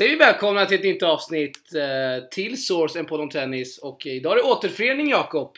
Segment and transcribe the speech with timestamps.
[0.00, 3.78] Säger vi välkomna till ett nytt avsnitt eh, till Source, en podd om tennis.
[3.78, 5.56] Och idag är det återförening Jakob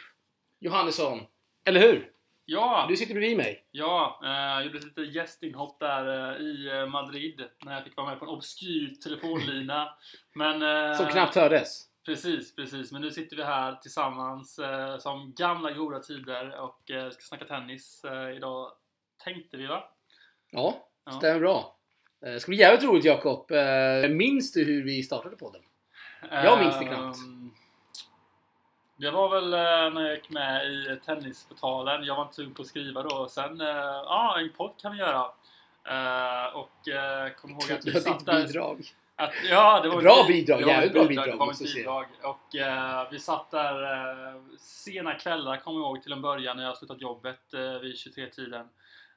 [0.61, 1.21] Johannesson.
[1.65, 2.11] Eller hur?
[2.45, 3.65] Ja, Du sitter bredvid mig.
[3.71, 7.97] ja eh, jag gjorde ett litet gästinhopp där eh, i eh, Madrid när jag fick
[7.97, 9.89] vara med på en obskyr telefonlina.
[10.35, 11.83] Men, eh, Som knappt hördes.
[12.07, 12.93] Precis, precis.
[12.93, 17.45] Men nu sitter vi här tillsammans eh, som gamla goda tider och eh, ska snacka
[17.45, 18.03] tennis
[18.37, 18.73] idag.
[19.25, 19.85] Tänkte vi va?
[20.51, 21.13] Ja, Ja.
[21.13, 21.79] stämmer bra.
[22.27, 23.51] Eh, Det ska bli jävligt roligt Jakob.
[23.51, 25.61] Eh, Minns du hur vi startade podden?
[26.31, 27.17] Jag minns det knappt.
[27.19, 27.51] Ehm,
[28.97, 32.05] Det var väl eh, när jag gick med i Tennisportalen.
[32.05, 33.29] Jag var inte sugen på att skriva då.
[33.29, 35.25] Sen, eh, ja, en podd kan vi göra.
[35.85, 38.47] Eh, och eh, kom ihåg att vi satt där.
[38.47, 38.83] bidrag.
[39.17, 42.07] Att, ja, det var Bra ett bi- bidrag, jävligt bra bidrag, det var ett bidrag.
[42.23, 46.65] Och eh, vi satt där eh, sena kvällar, kommer jag ihåg, till en början när
[46.65, 48.69] jag slutat jobbet eh, vid 23-tiden.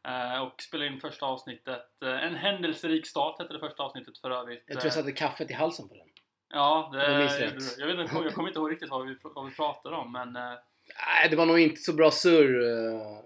[0.07, 2.01] Eh, och spelade in första avsnittet.
[2.03, 4.63] Eh, en händelserik start hette det första avsnittet för övrigt.
[4.67, 6.07] Jag tror jag Eh, satte kaffet i halsen på den.
[6.49, 7.23] Ja, Om jag det,
[7.77, 10.35] jag, vet inte, jag kommer inte ihåg riktigt vad vi, vad vi pratade om men...
[10.35, 10.41] eh,
[11.07, 12.61] Nej, det var nog inte så bra surr.
[12.61, 13.19] eh.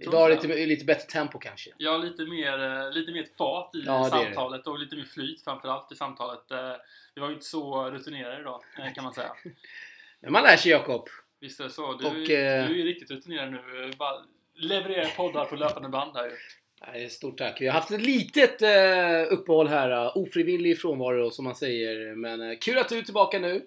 [0.00, 1.70] Idag är det lite, lite bättre tempo kanske.
[1.78, 5.92] Ja, lite mer, eh, lite mer fart i Ja, samtalet och lite mer flyt framförallt
[5.92, 6.50] i samtalet.
[6.50, 6.72] Eh,
[7.14, 9.32] Vi var ju inte så rutinerade idag eh, kan man säga.
[10.20, 11.08] Men man lär sig Jakob.
[11.40, 11.92] Visst är det så?
[11.94, 13.92] Du, Och, du eh, är ju riktigt rutinerad nu.
[14.58, 16.36] Levererar poddar på löpande band här ju.
[16.86, 17.60] Nej, Stort tack.
[17.60, 19.90] Vi har haft ett litet eh, uppehåll här.
[19.90, 22.14] eh, ofrivillig frånvaro som man säger.
[22.14, 23.66] Men eh, kul att du är tillbaka nu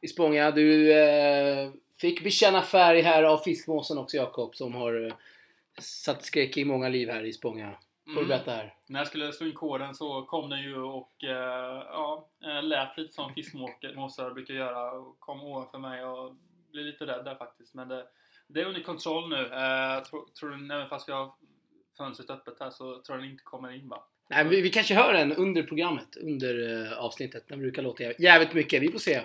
[0.00, 0.50] i Spånga.
[0.50, 5.12] Du eh, fick bekänna färg här av fiskmåsen också Jakob som har eh,
[5.80, 7.70] satt skräck i många liv här i Spånga.
[8.04, 8.28] Får du Mm.
[8.28, 8.74] berätta här?
[8.86, 12.98] När jag skulle slå in koden så kom den ju och eh, ja, eh, lät
[12.98, 14.92] lite som fiskmåsar brukar göra.
[14.92, 16.34] Och kom ovanför mig och
[16.72, 17.74] blev lite rädd där faktiskt.
[17.74, 18.04] Men det,
[18.54, 19.40] det är under kontroll nu.
[19.40, 21.32] Eh, tror, tror den, även fast vi har
[21.96, 24.04] fönstret öppet här så tror jag den inte kommer in va?
[24.28, 27.44] Nej, vi, vi kanske hör den under programmet, under eh, avsnittet.
[27.48, 28.82] Den brukar låta jä- jävligt mycket.
[28.82, 29.20] Vi får se.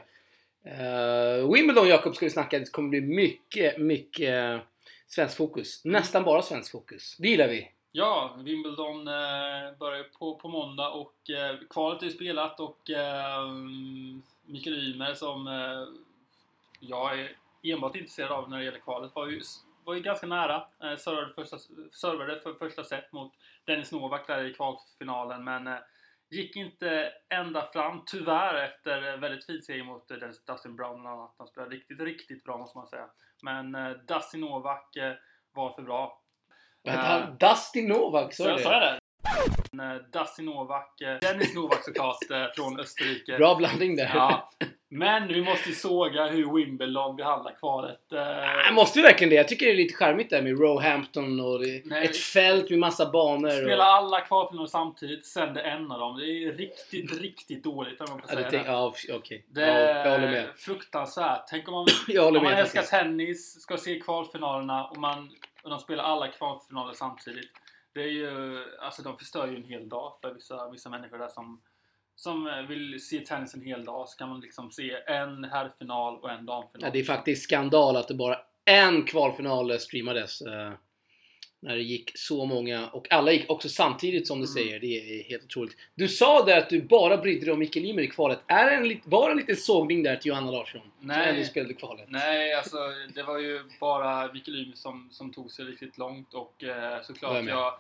[0.66, 2.60] Uh, Wimbledon Jakob ska vi snacka.
[2.60, 4.60] Det kommer bli mycket, mycket eh,
[5.08, 5.86] svensk fokus.
[5.86, 7.18] Nästan bara svensk fokus.
[7.20, 7.72] Det gillar vi.
[7.92, 9.06] Ja, Wimbledon
[9.80, 11.14] börjar på, på måndag och
[11.70, 12.80] kvalet är ju spelat och
[14.46, 15.48] Mikael Ymer som
[16.80, 17.32] jag är
[17.64, 19.42] enbart intresserad av när det gäller kvalet var ju,
[19.86, 20.56] var ju ganska nära.
[20.84, 21.58] Eh, servade, första,
[21.92, 23.34] servade för första set mot
[23.66, 25.78] Dennis Novak där i kvalfinalen men eh,
[26.30, 30.18] gick inte ända fram tyvärr efter eh, väldigt fin seger mot eh,
[30.48, 31.36] Dustin Brown bland annat.
[31.38, 33.06] Han spelade riktigt, riktigt bra måste man säga.
[33.42, 35.14] Men eh, Dustin Novak eh,
[35.54, 36.22] var för bra.
[36.84, 37.50] Heter Eh?
[37.50, 38.64] Dustin Novak, så du jag det?
[38.64, 39.00] sa det?
[40.14, 42.18] Dustin Novak, Dennis Novak såklart
[42.56, 43.38] från Österrike.
[43.38, 44.12] Bra blandning där.
[44.16, 44.50] Ja.
[44.90, 48.12] Men vi måste ju såga hur Wimbledon behandlar kvalet.
[48.14, 48.20] Eh,
[48.66, 49.36] Jag måste ju verkligen det.
[49.36, 52.06] Jag tycker det är lite charmigt där med Roehampton och Nej.
[52.06, 53.50] ett fält med massa banor.
[53.50, 56.18] Spela och, alla kvalfinaler samtidigt, sänder en av dem.
[56.18, 58.64] Det är riktigt, riktigt dåligt om man får säga det.
[58.66, 59.46] ja, okej.
[59.50, 60.50] Det Ja, jag håller är med.
[60.58, 61.44] fruktansvärt.
[61.50, 61.88] Tänk om man,
[62.28, 62.90] om man med älskar faktiskt.
[62.92, 65.30] tennis, ska se kvalfinalerna och, man,
[65.64, 67.52] och de spelar alla kvalfinaler samtidigt.
[67.94, 71.28] Det är ju, alltså de förstör ju en hel dag för vissa, vissa människor där
[71.28, 71.62] som,
[72.18, 74.10] som eh, vill se tennis en hel dag.
[74.10, 76.82] Så kan man liksom se en herrfinal och en damfinal.
[76.88, 80.42] Ja, det är faktiskt skandal att det bara en kvalfinal streamades.
[80.42, 80.72] eh,
[81.60, 84.54] när det gick så många och alla gick också samtidigt som du Mm.
[84.54, 84.80] säger.
[84.80, 84.88] Det
[85.20, 85.78] är helt otroligt.
[85.96, 88.40] Du sa där att du bara brydde dig om Mikael Ymer i kvalet.
[88.48, 90.82] Är det en, var det en liten sågning där till Johanna Larsson?
[91.00, 91.30] Nej.
[91.30, 92.06] ändå spelade kvalet.
[92.08, 92.78] Nej, alltså
[93.16, 97.46] det var ju bara Mikael Ymer som, som tog sig riktigt långt och eh, såklart
[97.48, 97.74] jag,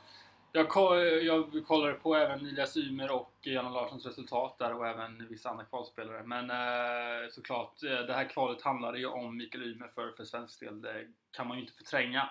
[0.53, 5.49] jag, jag kollade på även Elias Ymer och Janne Larssons resultat där och även vissa
[5.49, 6.23] andra kvalspelare.
[6.25, 10.59] Men eh, såklart, eh, det här kvalet handlade ju om Mikael Ymer för, för svensk
[10.59, 10.81] del.
[10.81, 12.29] Det kan man ju inte förtränga.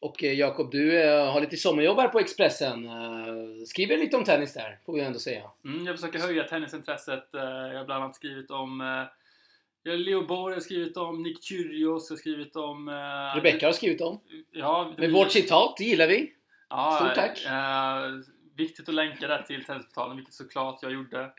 [0.00, 2.84] Och eh, Jakob, du eh, har lite sommarjobb här på Expressen.
[2.86, 5.42] Eh, skriver lite om tennis där, får vi ändå säga.
[5.64, 7.34] Mm, jag försöker höja tennisintresset.
[7.34, 11.44] Eh, jag har bland annat skrivit om eh, Leo Borg, jag har skrivit om Nick
[11.44, 12.88] Kyrgios, har skrivit om...
[12.88, 14.20] Eh, Rebecca har skrivit om.
[14.52, 16.32] Ja, Med vårt citat, det gillar vi.
[16.72, 17.44] Ja, Stort tack.
[17.44, 18.20] Eh,
[18.56, 21.32] viktigt att länka där till Tennisportalen, vilket såklart jag gjorde.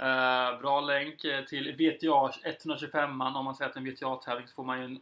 [0.00, 4.48] Eh, bra länk eh, till VTA 125 Om man säger att det är en VTA-tävling
[4.48, 5.00] så får man ju en,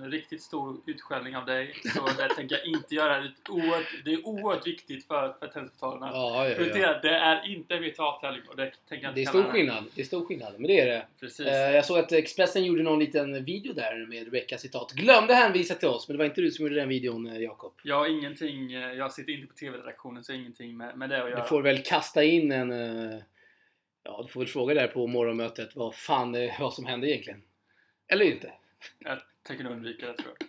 [0.00, 1.74] en riktigt stor utskällning av dig.
[1.94, 3.20] Så det tänker jag inte göra.
[3.20, 6.10] Det är oerhört, det är oerhört viktigt för, för Tennisportalerna.
[6.12, 6.98] Ja, ja, ja.
[7.02, 9.84] Det är inte en VTA-tävling och det tänker jag Det är stor skillnad.
[9.94, 11.06] Det är stor skillnad, men det är det.
[11.20, 11.46] Precis.
[11.46, 14.92] Eh, jag såg att Expressen gjorde någon liten video där med Rebecca citat.
[14.92, 17.72] Glömde hänvisa till oss, men det var inte du som gjorde den videon, Jakob.
[17.90, 21.42] Har ingenting, jag sitter inte på TV-redaktionen så ingenting med, med det att göra.
[21.42, 22.72] Du får väl kasta in en...
[23.12, 23.18] eh,
[24.04, 27.42] Ja, du får väl fråga där på morgonmötet vad fan det vad som hände egentligen.
[28.08, 28.52] Eller inte.
[28.98, 30.48] Jag tänker nog undvika det tror jag.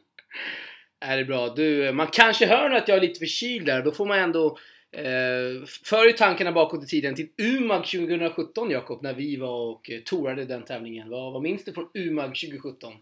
[1.09, 1.49] Är det bra.
[1.49, 3.81] Du, man kanske hör nu att jag är lite förkyld där.
[3.81, 4.57] Då får man ändå
[4.95, 9.99] Eh, för tankarna bakåt i tiden till UMAG 2017 Jakob, när vi var och eh,
[9.99, 11.09] tourade den tävlingen.
[11.09, 12.93] Vad, vad minns du från UMAG 2017?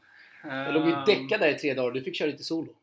[0.44, 2.74] Jag låg ju Ehm, däckad där i tre dagar, du fick köra lite solo.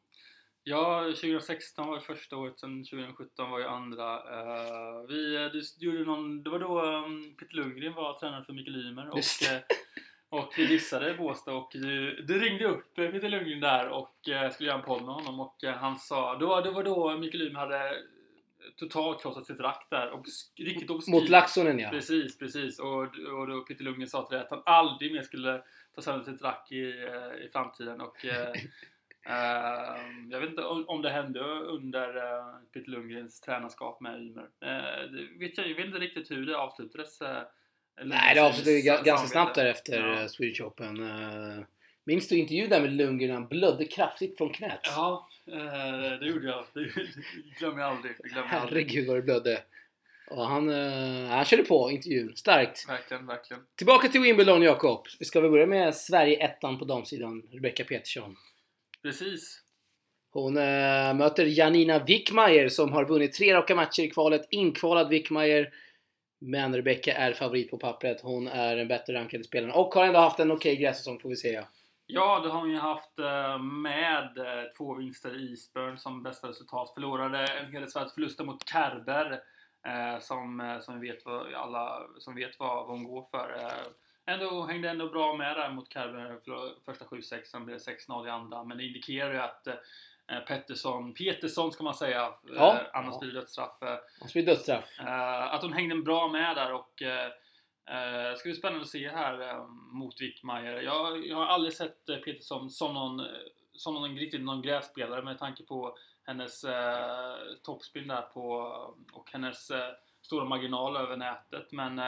[0.68, 4.14] Ja, 2016 var ju första året, sen 2017 var ju andra.
[4.14, 8.52] Eh, vi, eh, du, gjorde någon, det var då um, Peter Lundgren var tränare för
[8.52, 9.58] Mikael Ymer och, Just eh,
[10.28, 14.68] och vi dissade Båstad och du, du ringde upp Peter Lundgren där och eh, skulle
[14.68, 17.42] göra en podd med honom och eh, han sa, det var, det var då Mikael
[17.42, 17.94] Ymer hade
[18.76, 20.12] totalt krossat sitt rack där.
[20.12, 21.12] Obs, riktigt obskyrt.
[21.12, 21.90] Mot Laxonen ja.
[21.90, 22.78] Precis, precis.
[22.78, 23.02] Och,
[23.38, 25.62] och då Peter Lundgren sa till dig att han aldrig mer skulle
[25.94, 26.82] ta sönder sitt rack i,
[27.44, 28.00] i framtiden.
[28.00, 28.26] Och,
[30.30, 32.44] jag vet inte om, det hände under eh,
[32.74, 34.42] Peter Lundgrens tränarskap med Ymer.
[34.64, 37.20] Eh, vet jag, jag vet inte riktigt hur det avslutades.
[37.20, 37.42] Eh,
[38.04, 40.28] Nej, det avslutade Lundgrens ga- ganska snabbt där efter Ja.
[40.28, 41.08] Swedish Open.
[42.04, 43.30] Minns du intervjun där med Lundgren?
[43.30, 44.80] Han blödde kraftigt från knät.
[44.84, 45.28] Ja,
[46.20, 46.64] det gjorde jag.
[46.74, 46.90] Det
[47.58, 48.14] glömmer jag aldrig.
[48.22, 48.48] Det glömmer.
[48.48, 49.62] Herregud vad det blödde.
[50.30, 50.68] Och han,
[51.28, 52.36] han körde på intervjun.
[52.36, 52.88] Starkt.
[52.88, 53.62] Verkligen, verkligen.
[53.76, 55.06] Tillbaka till Wimbledon Jakob.
[55.18, 57.42] Vi ska väl börja med Sverige-ettan på damsidan.
[57.52, 58.36] Rebecca Petersson.
[59.02, 59.62] Precis.
[60.30, 64.46] Hon eh, möter Janina Wickmayer som har vunnit tre raka matcher i kvalet.
[64.50, 65.68] Inkvalad Wickmayer.
[66.40, 68.20] Men Rebecca är favorit på pappret.
[68.20, 71.36] Hon är en bättre rankad spelare och har ändå haft en okej grässäsong får vi
[71.36, 71.68] säga.
[72.06, 76.48] Ja, det har hon ju haft eh, med eh, två vinster i Eastburn som bästa
[76.48, 76.94] resultat.
[76.94, 79.40] Förlorade en svårt förluster mot Kerber
[80.20, 83.70] som, som vi vet vad, alla som vet vad hon går för.
[84.28, 86.38] Eh, ändå, hängde ändå bra med där mot Kerber.
[86.44, 88.64] Förlor- Första 7-6, sen blev det 6-0 i andra.
[88.64, 92.74] Men det indikerar ju att eh, Pettersson, Petersson ska man säga, Ja.
[92.74, 93.82] eh, annars blir det dödsstraff.
[93.82, 95.00] Eh, spelar dödsstraff.
[95.00, 99.40] Eh, att hon hängde bra med där och uh, ska bli spännande att se här
[99.48, 100.80] eh, mot Wickmayer.
[100.82, 103.26] Jag, jag har aldrig sett Petersson som någon, eh,
[103.72, 105.96] som någon riktigt någon grässpelare med tanke på
[106.26, 106.72] hennes uh,
[107.62, 108.50] toppspel där på
[109.12, 109.90] och hennes eh,
[110.22, 111.72] stora marginal över nätet.
[111.72, 111.98] Men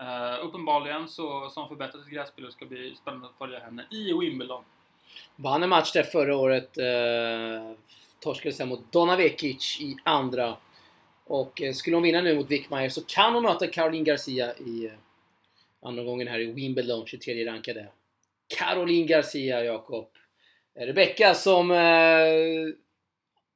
[0.00, 3.38] Uh, uppenbarligen så, så har hon förbättrat sitt grässpel och det ska bli spännande att
[3.38, 4.64] följa henne i Wimbledon.
[5.36, 6.78] Vann en match där förra året.
[6.78, 7.72] Eh, uh,
[8.20, 10.56] torskade sen mot Donna Vekic i andra.
[11.24, 14.86] Och uh, skulle hon vinna nu mot Wickmeyer så kan hon möta Caroline Garcia i
[14.86, 14.92] uh,
[15.82, 17.88] andra gången här i Wimbledon, 23 rankade.
[18.58, 20.08] Caroline Garcia, Jakob.
[20.74, 21.70] Rebecka Rebecca som...
[21.70, 21.76] Uh,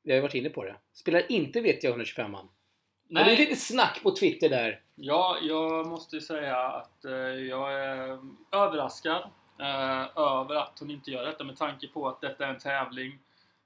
[0.03, 0.77] vi har ju varit inne på det.
[0.93, 2.49] Spelar inte vet jag 125an.
[3.09, 3.25] Nej.
[3.25, 4.81] Det är lite snack på Twitter där.
[4.95, 7.13] Ja, jag måste ju säga att eh,
[7.49, 8.19] jag är
[8.53, 9.23] överraskad
[9.61, 13.19] eh, över att hon inte gör detta med tanke på att detta är en tävling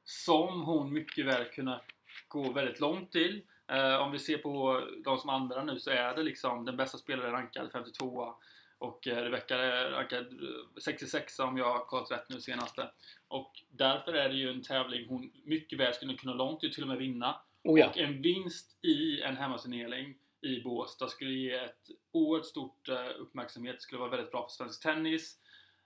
[0.05, 1.81] som hon mycket väl kunde
[2.29, 3.43] gå väldigt långt till.
[3.67, 6.99] Eh, om vi ser på de som andra nu så är det liksom den bästa
[6.99, 8.35] spelaren rankad 52
[8.79, 12.91] och eh, Rebecca är rankad eh, 66 om jag har kollat rätt nu senaste.
[13.29, 16.89] Och därför är det ju en tävling hon mycket väl skulle kunna långt till och
[16.89, 17.41] med vinna.
[17.65, 17.89] Oh ja.
[17.89, 23.77] Och en vinst i en hemmaturnering i Båstad skulle ge ett oerhört stort eh, uppmärksamhet.
[23.77, 25.37] Det skulle vara väldigt bra för svensk tennis.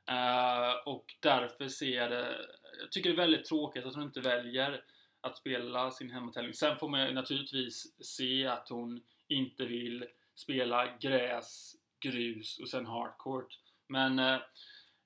[0.09, 2.47] Eh, och därför ser jag det...
[2.81, 4.85] Jag tycker det är väldigt tråkigt att hon inte väljer
[5.21, 6.55] att spela sin hemmatävling.
[6.55, 10.05] Sen får man ju naturligtvis se att hon inte vill
[10.35, 13.59] spela gräs, grus och sen hardcourt.
[13.88, 14.39] Men eh,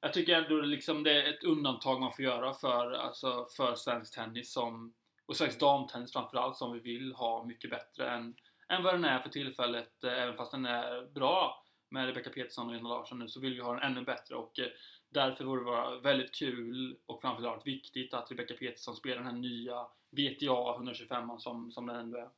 [0.00, 4.14] jag tycker ändå liksom det är ett undantag man får göra för, alltså, för svensk
[4.14, 4.94] tennis som,
[5.28, 8.34] och svensk damtennis framförallt som vi vill ha mycket bättre än,
[8.68, 10.04] än vad den är för tillfället.
[10.04, 13.54] Eh, även fast den är bra med Rebecca Peterson och Lena Larsson nu så vill
[13.54, 14.66] vi ha den ännu bättre och eh,
[15.08, 19.32] därför vore det vara väldigt kul och framförallt viktigt att Rebecca Peterson spelar den här
[19.32, 22.28] nya VTA 125 som, som den ändå är.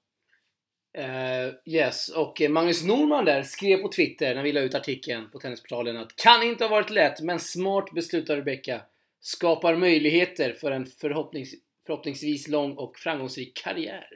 [0.99, 5.38] Uh, yes, och Magnus Norman där skrev på Twitter när vi la ut artikeln på
[5.38, 8.80] Tennisportalen att kan inte ha varit lätt, men smart beslut av Rebecca.
[9.20, 11.54] Skapar möjligheter för en förhoppnings
[11.90, 14.09] förhoppningsvis lång och framgångsrik karriär.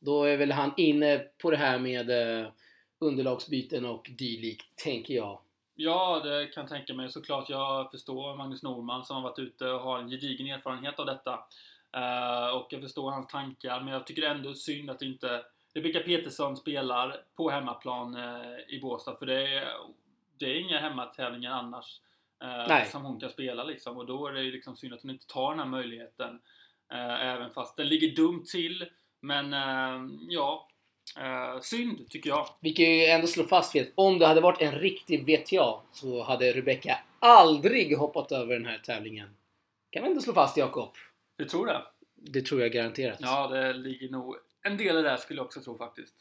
[0.00, 2.48] Då är väl han inne på det här med uh,
[2.98, 5.40] underlagsbyten och dylikt, tänker jag.
[5.74, 7.10] Ja, det kan jag tänka mig.
[7.10, 11.06] Såklart, jag förstår Magnus Norman som har varit ute och har en gedigen erfarenhet av
[11.06, 11.32] detta.
[11.96, 16.56] Uh, och jag förstår hans tankar, men jag tycker ändå synd att inte Rebecca Petersson
[16.56, 19.16] spelar på hemmaplan uh, i Båstad.
[19.16, 19.68] För det är,
[20.38, 22.00] det är inga hemmatävlingar annars
[22.44, 23.96] uh, som hon kan spela liksom.
[23.96, 26.40] Och då är det liksom synd att hon inte tar den här möjligheten.
[27.20, 28.84] Även fast den ligger dumt till.
[29.22, 29.52] Men
[30.28, 30.70] ja,
[31.18, 32.48] Uh, synd, tycker jag.
[32.60, 36.22] Vi kan ju ändå slå fast att om det hade varit en riktig VTA så
[36.22, 39.28] hade Rebecca aldrig hoppat över den här tävlingen.
[39.90, 40.88] Kan vi ändå slå fast, Jakob?
[41.36, 41.82] Du tror det?
[42.16, 43.18] Det tror jag garanterat.
[43.20, 46.14] Ja, det ligger nog en del i det skulle jag också tro faktiskt.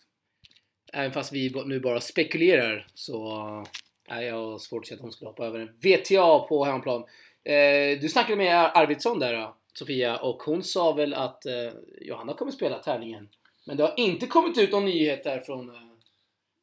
[0.94, 3.66] Även fast vi nu bara spekulerar så
[4.08, 7.04] är jag svårt att se att hon skulle hoppa över en VTA på hemmaplan.
[7.44, 11.72] Eh, du snackade med Arvidsson där Sofia och hon sa väl att eh,
[12.02, 13.30] Johanna kommer spela tävlingen
[13.66, 15.82] Men det har inte kommit ut någon nyhet där från eh,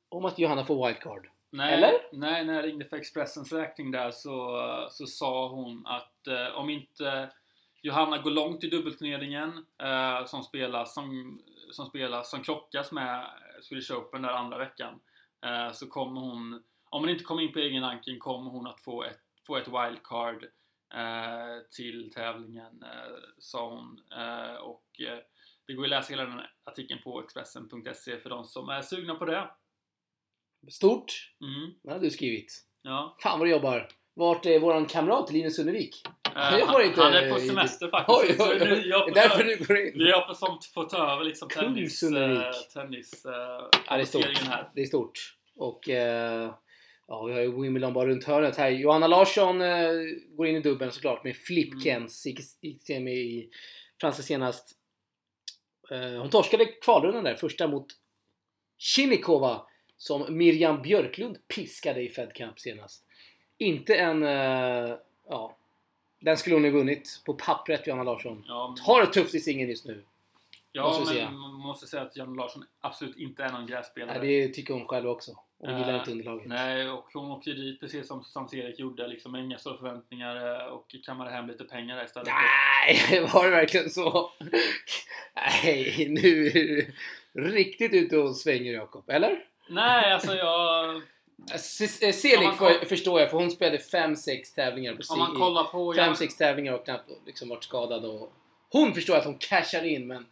[0.09, 1.29] om att Johanna får wildcard.
[1.51, 1.93] Nej, Eller?
[2.13, 4.61] Nej, när jag ringde för Expressens räkning där så,
[4.91, 7.31] så sa hon att eh, om inte
[7.83, 11.39] Johanna går långt i dubbelturneringen eh, som spelas som,
[11.71, 13.27] som spelas, som krockas med
[13.63, 15.01] Swedish Open där andra veckan
[15.45, 18.81] eh, så kommer hon, om hon inte kommer in på egen ranking kommer hon att
[18.81, 20.47] få ett, få ett wildcard
[21.77, 24.01] till tävlingen, eh, sa hon.
[24.21, 25.19] Eh, och eh,
[25.67, 29.15] det går ju att läsa hela den artikeln på Expressen.se för de som är sugna
[29.15, 29.51] på det.
[30.71, 31.33] Stort.
[31.41, 32.53] Mm, Det hade du skrivit.
[32.83, 33.17] ja.
[33.23, 33.89] Fan vad du jobbar.
[34.15, 36.03] Vart är våran kamrat Linus Sunnervik?
[36.37, 38.21] Eh, Jag har han, inte- han är på semester faktiskt.
[38.21, 38.89] Oj, så oj, oj.
[38.89, 39.93] jag Det är får därför du går in.
[39.95, 43.33] Vi har som fått ta över liksom tennis, eh, tennis eh,
[43.87, 44.25] Ja, det är stort.
[44.25, 44.71] här.
[44.75, 45.37] Det är stort.
[45.57, 46.55] Och eh,
[47.09, 48.71] ja, vi har ju Wimbledon bara runt hörnet här.
[48.71, 49.89] Johanna Larsson eh,
[50.37, 52.09] går in i dubbeln såklart med Flip Mm.
[52.63, 53.51] Gick semi i
[54.01, 54.77] franska senast.
[55.91, 57.87] Eh, hon torskade kvalrundan där, första mot
[58.79, 63.05] Chinikova som Miriam Björklund piskade i Fed Cup senast.
[63.59, 64.23] Inte en...
[64.23, 64.97] Eh,
[65.29, 65.57] ja,
[66.21, 68.45] den skulle hon ju vunnit på pappret, Johanna Larsson.
[68.47, 70.05] Ja, men- Har det tufft i singeln just nu.
[70.73, 71.31] ja måste men säga.
[71.31, 74.19] man måste säga att Jan Larsson absolut inte är någon grässpelare.
[74.19, 75.37] Nej, det tycker hon själv också.
[75.59, 76.47] Hon gillar Eh, inte underlaget.
[76.47, 79.07] Nej, och hon åkte ju dit precis som Sands-Erik gjorde.
[79.09, 82.29] Liksom, inga stora förväntningar eh, och kammade hem lite pengar där istället.
[82.29, 84.31] Nej, var det verkligen så?
[85.35, 86.93] Nej, nu är du
[87.35, 89.11] riktigt ute och svänger Jakob.
[89.11, 89.39] Eller?
[89.69, 91.03] Nej, alltså jag...
[92.15, 95.93] Selig koll- förstår jag, för hon spelade 5-6 tävlingar på Om man si- kollar på...
[95.93, 98.05] fem Jan- sex tävlingar och knappt liksom varit skadad.
[98.05, 98.33] Och
[98.73, 100.27] hon förstår att hon cashar in, men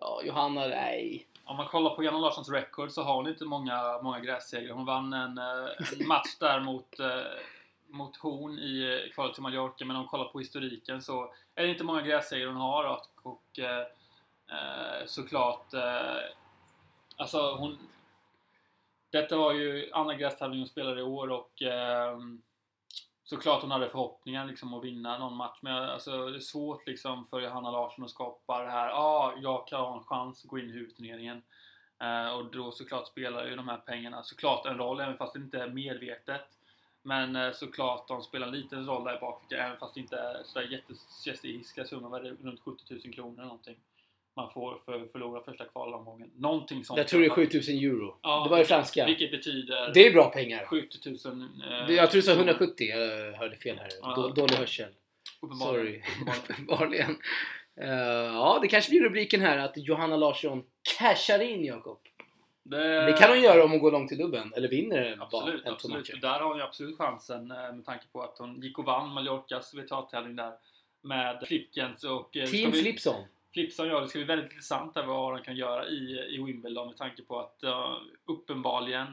[0.00, 1.26] ja, Johanna, nej.
[1.50, 4.74] Om man kollar på Janne Larssons record så har hon inte många, många grässegrar.
[4.74, 7.22] Hon vann en, eh, en match där mot, eh,
[7.88, 9.84] mot Horn i eh, kvalet till Mallorca.
[9.84, 12.84] Men om man kollar på historiken så är det inte många grässegrar hon har.
[12.84, 13.86] Och, och eh,
[15.06, 15.74] såklart...
[15.74, 16.16] Eh,
[17.16, 17.78] alltså hon...
[19.10, 22.18] Detta var ju andra grästävlingen hon spelade i år och eh,
[23.30, 25.58] såklart hon hade förhoppningar liksom att vinna någon match.
[25.62, 28.88] Men alltså, det är svårt liksom för Johanna Larsson att skapa det här.
[28.88, 31.42] Ja, ah, jag kan ha en chans att gå in i huvudturneringen.
[31.98, 35.38] Eh, och då såklart spelar ju de här pengarna såklart en roll, även fast det
[35.38, 36.40] inte är medvetet.
[37.02, 40.42] Men eh, såklart de spelar en liten roll där bak, även fast det inte är
[40.44, 40.82] sådär
[41.26, 42.20] jättehiskliga summor.
[42.20, 43.76] Runt 70 000 kronor eller någonting.
[44.36, 46.30] Man får för att förlora första kvalomgången.
[46.36, 46.98] Någonting sånt.
[46.98, 48.16] Jag tror det är 7000 euro.
[48.22, 49.06] Ja, det var ju franska.
[49.06, 50.64] Vilket betyder Det är bra pengar.
[50.66, 51.48] 70 000.
[51.88, 53.88] Eh, Jag tror du sa 170, jag hörde fel här.
[54.02, 54.14] Ja.
[54.16, 54.88] Då, dålig hörsel.
[55.40, 56.02] uppenbarligen.
[56.02, 56.02] Sorry.
[56.50, 57.16] Uppenbarligen.
[57.80, 57.88] Eh,
[58.34, 60.64] ja, det kanske blir rubriken här att Johanna Larsson
[60.98, 61.98] cashar in Jakob.
[62.62, 64.52] Det, Det kan hon göra om hon går långt i dubben.
[64.56, 65.96] Eller vinner bara Absolut, två absolut.
[65.96, 66.18] matcher.
[66.22, 69.08] Där har hon ju absolut chansen eh, med tanke på att hon gick och vann
[69.12, 70.52] Mallorcas WTA-tävling där
[71.02, 72.36] med Flipkens och...
[72.36, 73.24] eh, Team vi- Flipson.
[73.52, 76.88] Flipson gör det ska bli väldigt intressant där vad de kan göra i, i Wimbledon
[76.88, 79.06] med tanke på att uh, uppenbarligen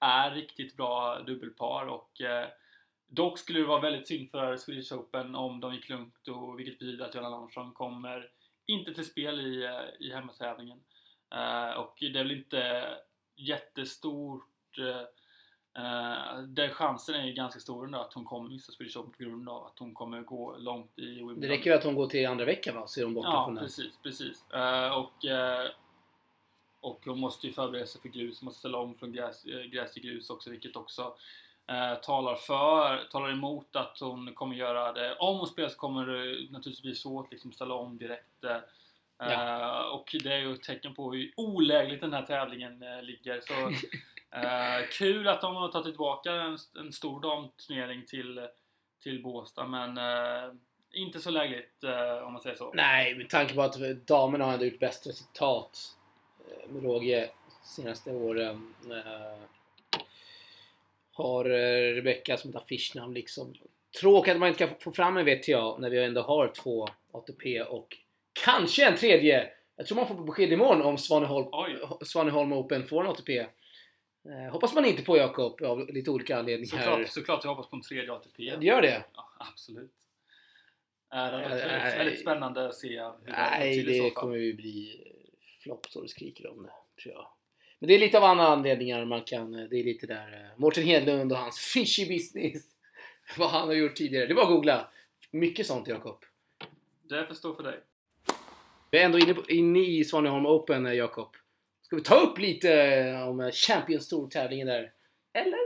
[0.00, 2.48] är riktigt bra dubbelpar och uh,
[3.06, 6.78] dock skulle det vara väldigt synd för Swedish Open om de gick lugnt och vilket
[6.78, 8.30] betyder att Johanna Larsson kommer
[8.66, 10.80] inte till spel i, uh, i hemmatävlingen.
[11.34, 12.84] Eh, och det är väl inte
[13.36, 14.78] jättestort
[15.76, 19.12] eh, Uh, där chansen är ju ganska stor ändå att hon kommer missa Swedish Open
[19.12, 21.40] på grund av att hon kommer gå långt i Wimbledon.
[21.40, 22.86] Det räcker ju att hon går till andra veckan va?
[22.86, 23.64] Så är hon borta Ja, från den.
[23.64, 24.50] precis, precis.
[24.50, 25.70] Eh, och, eh,
[26.80, 29.92] och hon måste ju förbereda sig för grus, måste ställa om från gräs, eh, gräs
[29.92, 31.14] till grus också, vilket också
[31.66, 35.16] eh, talar för, talar emot att hon kommer göra det.
[35.16, 38.44] Om hon spelar så kommer det naturligtvis bli svårt liksom ställa om direkt.
[38.44, 43.02] eh, eh, och det är ju ett tecken på hur olägligt den här tävlingen eh,
[43.02, 43.40] ligger.
[43.40, 43.54] Så
[44.34, 48.40] eh, kul att de har tagit tillbaka en, en stor damturnering till,
[49.02, 50.52] till Båstad, men eh,
[50.92, 52.72] inte så lägligt eh, om man säger så.
[52.74, 55.78] Nej, med tanke på att damerna har ändå gjort bäst resultat
[56.40, 57.30] eh, med råge
[57.62, 58.74] senaste åren.
[58.90, 59.38] Eh,
[61.12, 61.44] har
[61.94, 63.54] Rebecca som ett affischnamn liksom.
[64.00, 67.62] Tråkigt att man inte kan få fram en VTA när vi ändå har två ATP
[67.62, 67.96] och
[68.44, 69.50] kanske en tredje.
[69.76, 71.46] Jag tror man får besked imorgon om Svaneholm.
[72.00, 73.46] Svaneholm Open får en ATP.
[74.24, 76.78] Eh, hoppas man inte på Jakob av lite olika anledningar.
[76.78, 78.56] Såklart, såklart jag hoppas på en tredje ATP.
[78.56, 79.04] Det gör det?
[79.14, 79.92] Ja, absolut.
[81.12, 85.04] Äh, det är väldigt, väldigt, spännande att se hur Nej, det kommer ju bli
[85.62, 87.28] flopp så det skriker om det, tror jag.
[87.78, 89.52] Men det är lite av andra anledningar man kan...
[89.52, 92.62] Det är lite där eh, Mårten Hedlund och hans fishy business.
[93.38, 94.26] Vad han har gjort tidigare.
[94.26, 94.90] Det var att googla.
[95.30, 96.24] Mycket sånt Jakob.
[97.02, 97.80] Det får stå för dig.
[98.90, 101.36] Vi är ändå inne, på, inne i Svaneholm Open eh, Jakob.
[101.88, 104.92] Ska vi ta upp lite eh, om eh, Champions Tour-tävlingen där?
[105.32, 105.58] Eller?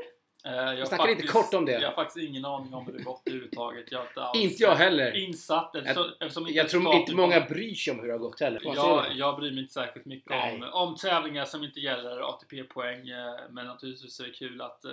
[0.45, 1.73] Eh, jag har snackade lite kort om det.
[1.73, 3.93] Jag har faktiskt ingen aning om hur det gått överhuvudtaget.
[3.93, 5.17] Jag inte alls Inte jag heller.
[5.17, 8.61] insatt eftersom, eftersom Jag tror inte många bryr sig om hur det har gått heller.
[8.65, 10.55] Jag, jag bryr mig inte särskilt mycket Nej.
[10.55, 13.09] om, om tävlingar som inte gäller ATP-poäng.
[13.09, 14.85] eh, Men naturligtvis är det kul att,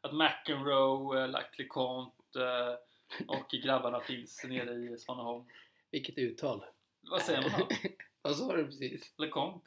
[0.00, 2.76] att McEnroe, Lac LeConte
[3.28, 5.44] och grabbarna finns nere i Svaneholm.
[5.90, 6.64] Vilket uttal.
[7.10, 7.66] Vad säger man då?
[8.22, 9.12] Vad sa du precis?
[9.18, 9.66] LeConte?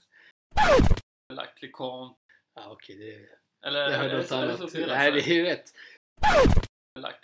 [1.33, 2.19] Lac LeConte?
[2.55, 2.95] Ja, okej.
[2.95, 4.73] det, Eller jag är hörde det något annat.
[4.73, 5.73] Nej, det är ju rätt.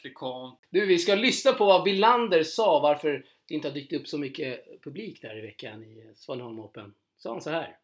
[0.03, 0.67] LeConte?
[0.70, 4.17] Du, vi ska lyssna på vad Villander sa varför det inte har dykt upp så
[4.17, 6.93] mycket publik där i veckan i Svaneholm Open.
[7.17, 7.77] Sa han så här.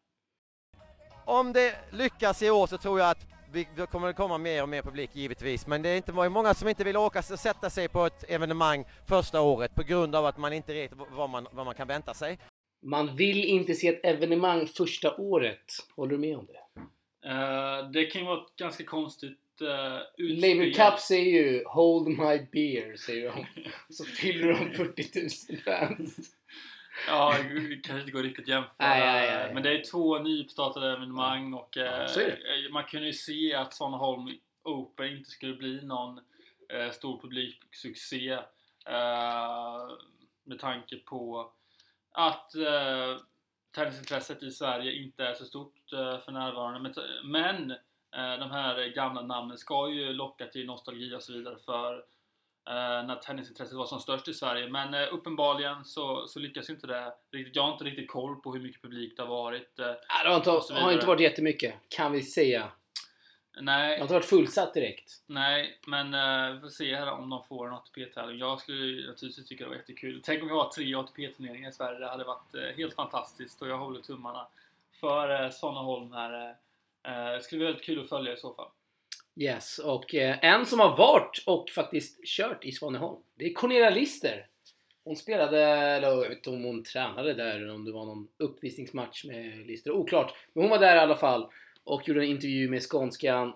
[1.24, 4.62] Om det lyckas i år så tror jag att vi det kommer att komma mer
[4.62, 5.66] och mer publik givetvis.
[5.66, 8.84] Men det är inte många som inte vill åka och sätta sig på ett evenemang
[9.06, 12.14] första året på grund av att man inte vet vad man, vad man kan vänta
[12.14, 12.38] sig.
[12.82, 15.72] Man vill inte se ett evenemang första året.
[15.96, 16.80] Håller du med om det?
[17.28, 19.68] Eh, det kan ju vara ett ganska konstigt uh,
[20.18, 23.46] Labour Cup säger ju Hold my beer, säger de.
[23.94, 26.16] Så fyller de 40 000 fans.
[27.06, 28.72] Ja, det kanske inte går riktigt att jämföra.
[28.78, 29.54] Nej, nej, nej.
[29.54, 32.38] Men det är två nystartade evenemang och det.
[32.72, 34.28] man kunde ju se att Svaneholm
[34.64, 36.18] Open inte skulle bli någon
[36.72, 38.32] eh, stor publiksuccé.
[38.86, 39.88] Eh,
[40.44, 41.50] med tanke på
[42.18, 43.22] att eh,
[43.74, 46.80] tennisintresset i Sverige inte är så stort eh, för närvarande.
[46.80, 46.94] Men,
[47.30, 47.70] men
[48.16, 51.94] eh, de här gamla namnen ska ju locka till nostalgi och så vidare för
[52.68, 54.68] eh, när tennisintresset var som störst i Sverige.
[54.68, 57.12] Men eh, uppenbarligen så, så lyckas inte det.
[57.52, 59.78] Jag har inte riktigt koll på hur mycket publik det har varit.
[59.78, 59.86] Eh,
[60.24, 62.70] det har inte, har inte varit jättemycket, kan vi säga.
[63.58, 65.22] Det nej, har inte varit fullsatt direkt.
[65.26, 68.38] nej, men eh, vi får se här om de får en ATP-tävling.
[68.38, 70.20] Jag skulle naturligtvis tycka det var jättekul.
[70.24, 71.98] Tänk om vi har tre ATP-turneringar i Sverige.
[71.98, 74.46] Det hade varit eh, helt fantastiskt och jag håller tummarna
[75.00, 76.54] för eh, Svaneholm här.
[77.34, 78.68] Det skulle bli väldigt kul att följa i så fall.
[79.40, 83.90] Yes, och eh, en som har varit och faktiskt kört i Svaneholm, det är Cornelia
[83.90, 84.46] Lister.
[85.04, 88.28] Hon spelade, eller jag vet inte om hon tränade där eller om det var någon
[88.36, 90.34] uppvisningsmatch med Lister, oklart.
[90.52, 91.52] Men hon var där i alla fall
[91.88, 93.52] och gjorde en intervju med Skånskan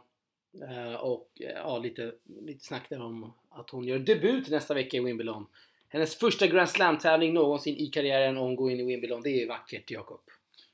[0.68, 4.96] eh, och eh, ja, lite, lite snack där om att hon gör debut nästa vecka
[4.96, 5.46] i Wimbledon.
[5.88, 9.22] Hennes första Grand Slam-tävling någonsin i karriären och hon går in i Wimbledon.
[9.22, 10.20] Det är vackert, Jakob.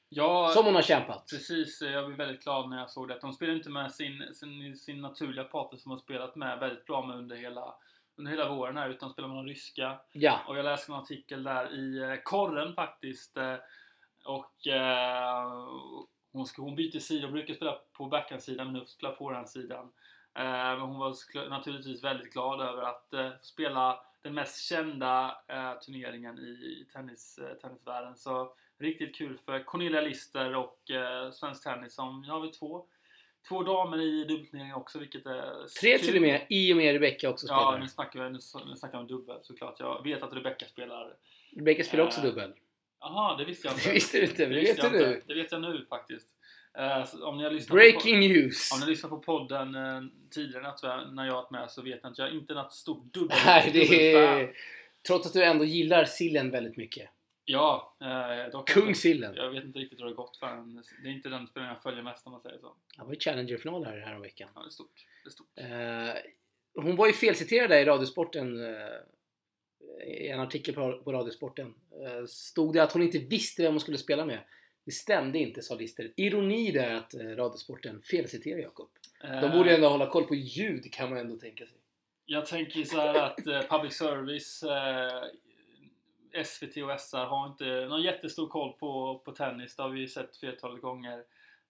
[0.08, 1.26] Ja, Som hon har kämpat.
[1.30, 3.18] Precis, jag blev väldigt glad när jag såg det.
[3.20, 7.06] De spelar inte med sin, sin, sin naturliga partner som har spelat med väldigt bra
[7.06, 7.74] med under hela,
[8.16, 10.00] under hela våren här, utan spelar med någon ryska.
[10.12, 13.36] Ja, Och jag läste en artikel där i eh, korren faktiskt.
[14.24, 15.52] Och eh,
[16.32, 19.90] hon, ska, hon byter sida, hon brukar spela på backhandsidan men nu spelar på forehandsidan.
[20.34, 25.72] Eh, Men hon var naturligtvis väldigt glad över att eh, spela den mest kända eh,
[25.78, 28.16] turneringen i, tennis, tennisvärlden.
[28.16, 30.78] Så riktigt kul för Cornelia Lister och
[31.32, 31.94] Svensk Tennis.
[31.94, 32.84] Som, nu har vi två,
[33.48, 37.28] två damer i dubbelturneringen också vilket är tre till och med, i och med Rebecca
[37.30, 37.78] också Ja, spelar.
[37.78, 39.80] nu snackar vi nu, nu snackar vi om dubbel såklart.
[39.80, 41.14] Jag vet att Rebecca spelar
[41.56, 42.52] Rebecca spelar också Eh, dubbel.
[43.00, 43.88] Jaha, det visste jag inte.
[43.88, 45.10] Det visste du inte, det visste vet jag du inte.
[45.10, 45.22] nu.
[45.26, 46.28] Det vet jag nu faktiskt.
[46.78, 48.72] Eh, så om ni har lyssnat Breaking på, news!
[48.74, 51.82] Om ni lyssnar på podden eh, tidigare när jag- när jag har varit med så
[51.82, 54.52] vet ni att jag inte är något stort dubbel, Nej, det är...
[55.06, 57.10] Trots att du ändå gillar sillen väldigt mycket.
[57.44, 59.34] Ja, eh, dock Kungsillen.
[59.34, 60.82] Jag vet inte riktigt hur det har gått för den.
[61.02, 62.74] Det är inte den spelaren jag följer mest om man säger så.
[62.96, 64.48] Det var ju Challenger-final här, här om veckan.
[64.54, 65.06] Ja, det är stort.
[65.24, 65.46] Det är stort.
[66.76, 68.58] Eh, hon var ju felciterad där i Radiosporten.
[70.00, 71.74] Eh, I en artikel på, på Radiosporten.
[72.04, 74.38] Eh, stod det att hon inte visste vem hon skulle spela med.
[74.84, 76.12] Det stämde inte, sa Lister.
[76.16, 78.88] Ironi där att eh, Radiosporten felciterar Jakob.
[79.20, 81.78] De borde ändå hålla koll på ljud kan man ändå tänka sig.
[82.30, 88.02] Jag tänker så här att eh, public service, eh, SVT och SR har inte någon
[88.02, 89.76] jättestor koll på, på tennis.
[89.76, 91.18] Det har vi sett flertalet gånger.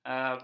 [0.06, 0.42] Eh,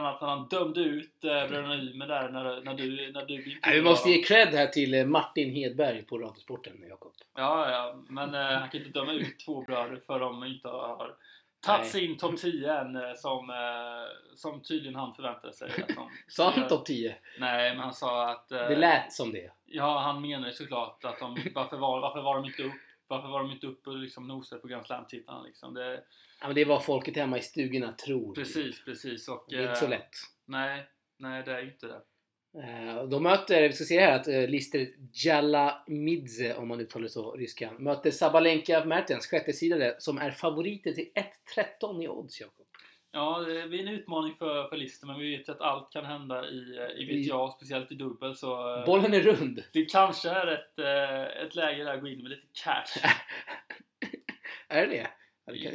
[0.00, 3.58] bland annat när han dömde ut eh, bröderna Ymer där när, när du, när du
[3.66, 7.12] Nej, vi måste ge cred här till eh, Martin Hedberg på Radiosporten, Jakob.
[7.34, 11.14] Ja, ja, men eh, han kan inte döma ut två bröder för de inte har
[11.66, 11.90] tagit Nej.
[11.90, 15.70] sin topp 10 än eh, som, eh, som tydligen han förväntade sig.
[15.88, 15.96] att
[16.28, 17.14] Sa han topp 10?
[17.38, 18.52] Nej, men han sa att...
[18.52, 19.50] eh, Det lät som det.
[19.66, 22.72] Ja, han menar ju såklart att de, varför, var, varför var de inte upp
[23.08, 25.74] varför var de inte uppe och liksom nosade på Grand Slam-titlarna liksom?
[25.74, 26.02] Det,
[26.40, 28.34] Ja, men det är vad folket hemma i stugorna tror.
[28.34, 29.28] precis, precis.
[29.28, 30.10] Och, Det är inte så eh, lätt.
[30.44, 30.86] Nej,
[31.18, 32.00] nej det är ju inte det.
[32.62, 37.08] Eh, De möter, vi ska se här att eh, Lister Jalamidze, om man uttalar det
[37.08, 41.08] så, ryskan, möter Sabalenka Mertens, sjätte sidade, som är favoriter till
[41.80, 42.65] 1.13 i odds, Jakob.
[43.16, 46.04] Ja, det är en utmaning för, för Lister, men vi vet ju att allt kan
[46.04, 48.36] hända i, eh, i VTA, speciellt i dubbel.
[48.36, 49.62] Så, eh, Bollen är rund.
[49.72, 53.08] det kanske är ett, eh, ett läge där att gå in med lite cash.
[54.68, 55.06] är det det?
[55.46, 55.72] Ja, det kan,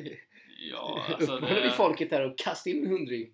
[0.72, 3.34] Ja, alltså Uppmanar vi folket där och kasta in en hundring?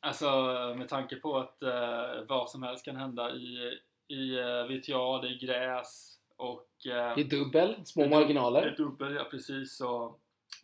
[0.00, 0.30] Alltså
[0.78, 5.28] med tanke på att eh, vad som helst kan hända i, i eh, VTA, det
[5.28, 6.68] är gräs och...
[6.86, 8.62] Eh, Det är dubbel, små det dub- Det marginaler.
[8.62, 9.80] är dubbel, ja precis.
[9.80, 10.12] Eh,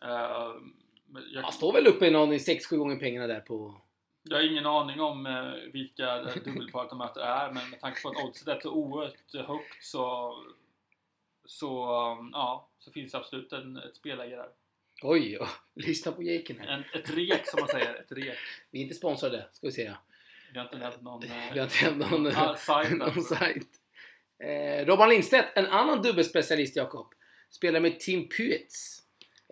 [0.02, 0.72] men
[1.32, 3.74] jag, Man står väl uppe i någon i 6-7 gånger pengarna där på...
[4.22, 6.04] jag har ingen aning om eh, vilka
[6.96, 10.34] möter är, men med tanke på att oddset är så oerhört högt så,
[11.44, 14.48] så, um, ja, så finns det absolut en, ett spelläge där.
[15.02, 16.68] Oj, oj, lyssna på Jaken här.
[16.68, 18.38] En, ett rek som man säger, ett rek.
[18.70, 19.98] Vi är inte sponsrade, ska vi säga.
[20.52, 21.20] Vi har inte nämnt någon...
[21.20, 23.34] Vi Eh, har inte någon, ah, sajt någon alltså.
[23.34, 23.68] sajt.
[24.38, 27.14] Eh, Robban Lindstedt, en annan dubbelspecialist Jakob.
[27.50, 29.03] Spelar med Team Pytz.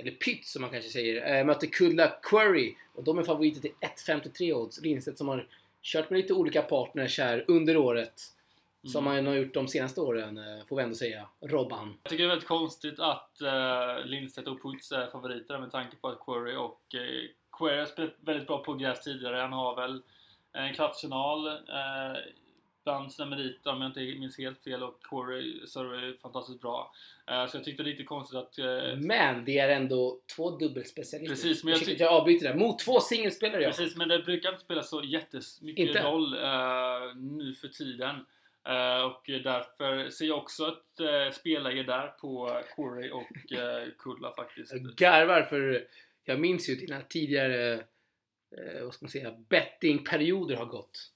[0.03, 1.39] Eller Pytz som man kanske säger.
[1.39, 2.75] Eh, möter Kulla Query.
[2.95, 4.81] Och de är favoriter till 1.53 odds.
[4.81, 5.47] Lindstedt som har
[5.83, 8.13] kört med lite olika partners här under året.
[8.93, 9.17] Som Mm.
[9.17, 11.29] han har gjort de senaste åren, eh, får vi ändå säga.
[11.41, 11.99] Robban.
[12.03, 15.97] Jag tycker det är väldigt konstigt att uh, Lindstedt och Puitz är favoriter med tanke
[15.97, 19.37] på att Query och uh, Query har spelat väldigt bra på gräs tidigare.
[19.37, 20.03] Han har väl
[20.53, 22.17] en kvartsfinal uh,
[22.85, 26.93] bland sina meriter om jag inte minns helt fel och Query servar ju fantastiskt bra.
[27.27, 30.51] Eh, så jag tyckte det är lite konstigt att uh, Men det är ändå två
[30.51, 31.35] dubbelspecialister.
[31.35, 32.55] Precis, men jag att jag avbryter där.
[32.55, 33.65] Mot två singelspelare.
[33.65, 36.03] Precis, men det brukar inte spela så jättemycket Inte?
[36.03, 38.17] roll uh, nu för tiden.
[39.05, 44.73] Och därför ser jag också ett uh, spelläge där på Query och uh, Kulla faktiskt.
[44.73, 45.87] Jag garvar för
[46.25, 47.85] jag minns ju dina tidigare
[48.83, 51.13] vad ska man säga, bettingperioder har gått.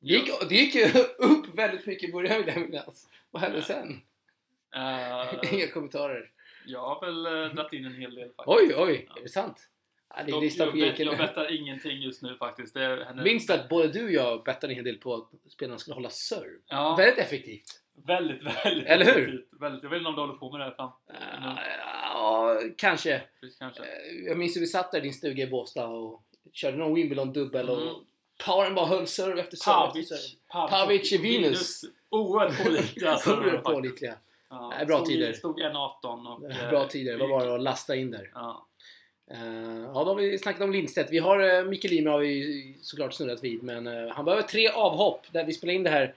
[0.00, 0.84] Det gick, det gick ju
[1.18, 3.08] upp väldigt mycket i början vill jag minnas.
[3.30, 4.00] Vad hände sen?
[4.74, 6.30] Eh, Inga kommentarer.
[6.66, 8.46] jag har väl uh, dragit in en hel del faktiskt.
[8.48, 9.16] Oj, oj, Ja.
[9.18, 9.66] är det sant?
[10.16, 12.74] Ja, det är Dock, jag, bet, jag bettar ingenting just nu faktiskt.
[12.74, 15.52] Det händer- Minns du att både du och jag bettade en hel del på att
[15.52, 16.58] spelarna skulle hålla serve?
[16.66, 17.82] Ja, Väldigt effektivt.
[18.06, 18.86] väldigt, väldigt.
[18.88, 19.12] Eller hur?
[19.22, 19.48] effektivt.
[19.60, 19.82] Väldigt.
[19.82, 20.90] Jag vet inte om du håller på med det här fram.
[21.10, 21.58] Uh,
[22.14, 23.22] ja, kanske.
[23.40, 23.82] Precis, kanske.
[23.82, 23.88] Eh,
[24.26, 27.68] Jag minns hur vi satt där i din stuga i Båstad och körde någon Wimbledon-dubbel
[27.68, 27.88] Mm.
[27.88, 28.02] och
[28.44, 29.76] Powern bara höll serve efter serve.
[30.48, 30.70] Pavic.
[30.70, 31.84] Pavic i Venus.
[32.10, 33.12] Oerhört pålitliga.
[33.26, 34.14] Oerhört pålitliga.
[34.50, 35.32] Ja, bra stod, tider.
[35.32, 36.50] Stod 1.18 och...
[36.50, 37.12] eh, Bra tider.
[37.12, 38.30] Det var bara att lasta in där.
[38.34, 38.66] Ja.
[39.30, 39.38] Eh,
[39.84, 41.10] ja, då har vi snackat om Lindstedt.
[41.10, 44.68] Vi har uh, Mikael Ymer har vi såklart snurrat vid, men eh, han behöver tre
[44.68, 45.26] avhopp.
[45.32, 46.14] Där vi spelar in det här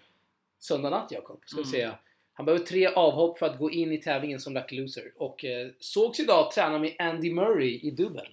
[0.59, 1.69] söndag natt, Jakob, ska Mm.
[1.71, 1.95] säga.
[2.33, 5.11] Han behöver tre avhopp för att gå in i tävlingen som Lucky Loser.
[5.17, 8.27] Och uh, sågs idag träna med Andy Murray i dubbel.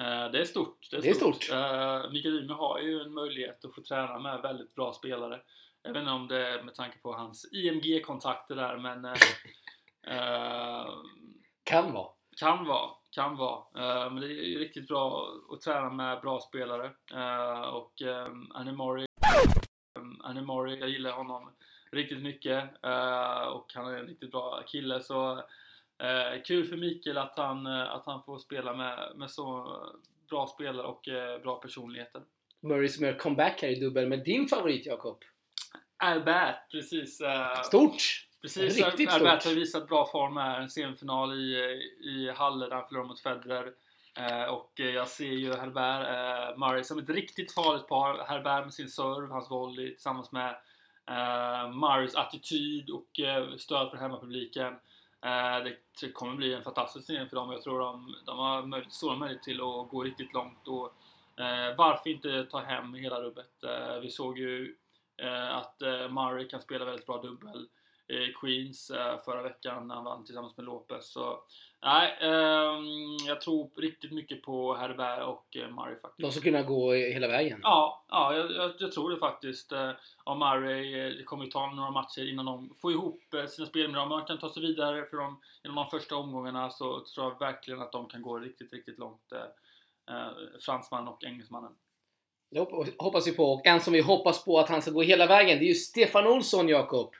[0.00, 0.88] Eh, Det är stort.
[0.90, 1.50] Det är stort.
[1.52, 5.40] Eh, Mikael Ymer har ju en möjlighet att få träna med väldigt bra spelare.
[5.82, 9.04] Jag vet inte om det är med tanke på hans IMG-kontakter där, men
[10.06, 10.92] eh,
[11.64, 12.08] Kan vara.
[12.36, 12.90] kan vara.
[13.10, 13.58] Kan vara.
[13.76, 16.90] Eh, men det är ju riktigt bra att träna med bra spelare.
[17.14, 17.92] Eh, och
[18.54, 19.06] Animori,
[20.20, 21.50] Animori, jag gillar honom
[21.92, 22.64] riktigt mycket.
[23.52, 25.02] Och han är en riktigt bra kille.
[25.02, 25.42] Så
[25.98, 29.76] eh, kul för Mikael att han, eh, att han får spela med, med så
[30.30, 32.22] bra spelare och eh, bra personligheter.
[32.60, 35.18] Murray som gör comeback här i dubbel med din favorit, Jakob.
[35.96, 37.20] Albert, precis.
[37.20, 38.26] eh, Stort!
[38.42, 39.52] Precis, Riktigt Albert stort.
[39.52, 40.60] har visat bra form här.
[40.60, 41.54] En semifinal i,
[42.04, 43.72] i Halle där han förlorade mot Federer.
[44.16, 48.24] Eh, och eh, jag ser ju Herbert eh, Murray som ett riktigt farligt par.
[48.28, 50.50] Herbert med sin serve, hans volley tillsammans med
[51.10, 54.74] eh, Murrays attityd och eh, stöd för hemmapubliken.
[55.22, 55.64] Eh,
[56.00, 57.52] det kommer bli en fantastisk turnering för dem.
[57.52, 60.68] Jag tror de, de har möjlighet, stora möjligheter till att gå riktigt långt.
[60.68, 60.94] Och,
[61.42, 63.64] eh, varför inte ta hem hela rubbet?
[63.64, 64.76] Eh, vi såg ju
[65.50, 65.80] att
[66.10, 67.68] Murray kan spela väldigt bra dubbel
[68.40, 71.06] Queens eh, förra veckan när han vann tillsammans med Lopez.
[71.12, 71.38] Så
[71.82, 76.20] nej, ehm, jag tror riktigt mycket på Herbert och eh, Murray faktiskt.
[76.22, 77.60] De ska kunna gå hela vägen.
[77.62, 79.72] Ja, ja jag, jag, tror det faktiskt.
[79.72, 79.90] Eh,
[80.24, 83.66] Och Murray, eh, det kommer ju ta några matcher innan de får ihop eh, sina
[83.66, 83.88] spel.
[83.90, 87.38] Men om man kan ta sig vidare för de, de första omgångarna så tror jag
[87.38, 89.32] verkligen att de kan gå riktigt, riktigt långt.
[89.32, 91.72] eh, eh, Fransmannen och engelsmannen.
[92.50, 93.52] Det hopp- hoppas vi på.
[93.52, 95.74] Och en som vi hoppas på att han ska gå hela vägen, det är ju
[95.74, 97.14] Stefan Olsson, Jakob.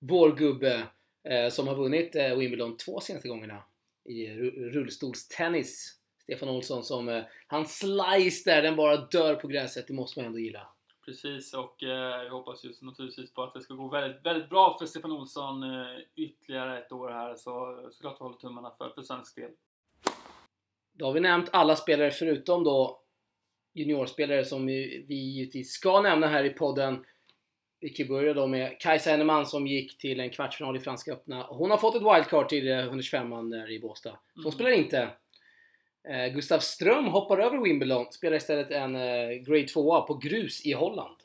[0.00, 0.82] Vår gubbe.
[1.24, 3.62] Eh, som har vunnit eh, Wimbledon två senaste gångerna.
[4.04, 5.96] I ru- rullstolstennis.
[6.22, 7.08] Stefan Olsson som...
[7.08, 9.86] Eh, han slice där, den bara dör på gräset.
[9.86, 10.68] Det måste man ändå gilla.
[11.04, 14.76] Precis, och eh, jag hoppas just naturligtvis på att det ska gå väldigt, väldigt bra
[14.78, 17.34] för Stefan Olsson eh, ytterligare ett år här.
[17.34, 19.50] Så såklart håller tummarna för, för svensk del.
[20.92, 23.00] Då har vi nämnt alla spelare förutom då
[23.72, 27.04] juniorspelare som vi vi givetvis ska nämna här i podden.
[27.80, 31.42] Vi kan börja då med Kajsa Henneman som gick till en kvartsfinal i Franska öppna.
[31.48, 34.10] Hon har fått ett wildcard till eh, 125an där i Båstad.
[34.10, 34.52] Så hon Mm.
[34.52, 35.08] spelar inte.
[36.08, 38.12] Eh, Gustav Ström hoppar över Wimbledon.
[38.12, 41.16] Spelar istället en eh, Grade 2 på grus i Holland.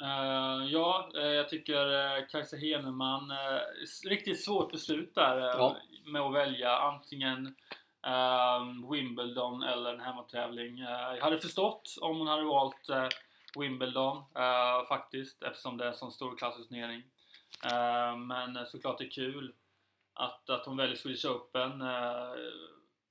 [0.00, 5.76] Eh, ja, eh, jag tycker uh, Kajsa Heneman, eh, riktigt svårt beslut där eh, Ja.
[6.06, 7.54] med att välja antingen
[8.92, 10.80] Wimbledon eller en hemmatävling.
[10.80, 13.08] Eh, jag hade förstått om hon hade valt eh,
[13.56, 17.02] Wimbledon eh, faktiskt eftersom det är en sån stor klassturnering.
[17.64, 19.54] Eh, men såklart det är kul
[20.14, 22.32] att, att hon väljer Swedish Open eh,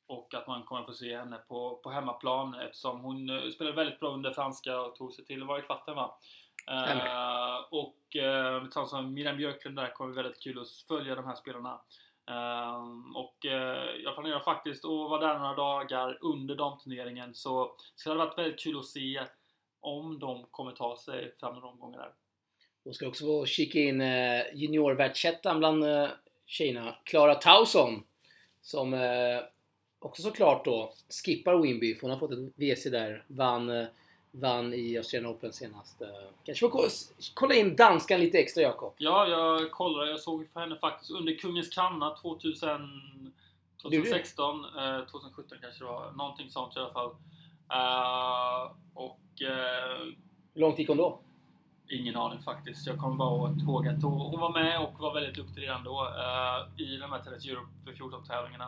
[0.07, 4.13] och att man kommer få se henne på, på hemmaplan eftersom hon spelade väldigt bra
[4.13, 6.17] under franska och tog sig till, var i kvarten va?
[7.69, 8.17] Och
[8.71, 11.79] sånt som Miriam Björklund där kommer bli väldigt kul att följa de här spelarna.
[12.29, 12.83] Eh,
[13.15, 18.25] och eh, jag planerar faktiskt att vara där några dagar under damturneringen så, det hade
[18.25, 19.23] varit väldigt kul att se
[19.83, 22.11] om de kommer ta sig fram några omgångar där.
[22.83, 26.07] Hon ska också få kika in eh, juniorvärldsettan bland eh,
[26.45, 28.03] tjejerna, Klara Tausson.
[28.61, 29.39] Som eh,
[29.99, 30.93] också såklart då
[31.25, 33.23] skippar Wimby, för hon har fått ett WC där.
[33.27, 33.85] Vann,
[34.31, 36.01] vann i Australian Open senast.
[36.45, 36.87] Kanske får ko-
[37.33, 38.93] kolla in danskan lite extra Jakob.
[38.97, 40.09] Ja, jag kollade.
[40.11, 43.33] Jag såg på henne faktiskt under Kungens Kanna 2000,
[43.81, 46.11] 2016, eh, 2017 kanske det var.
[46.11, 47.15] Någonting sånt i alla fall.
[47.71, 50.05] Eh, och eh,
[50.53, 51.19] Hur långt gick hon då?
[51.89, 52.87] ingen aning faktiskt.
[52.87, 56.83] Jag kommer bara ihåg att hon var med och var väldigt duktig redan då eh,
[56.85, 58.65] i de här Tennis Europe för 14-tävlingarna.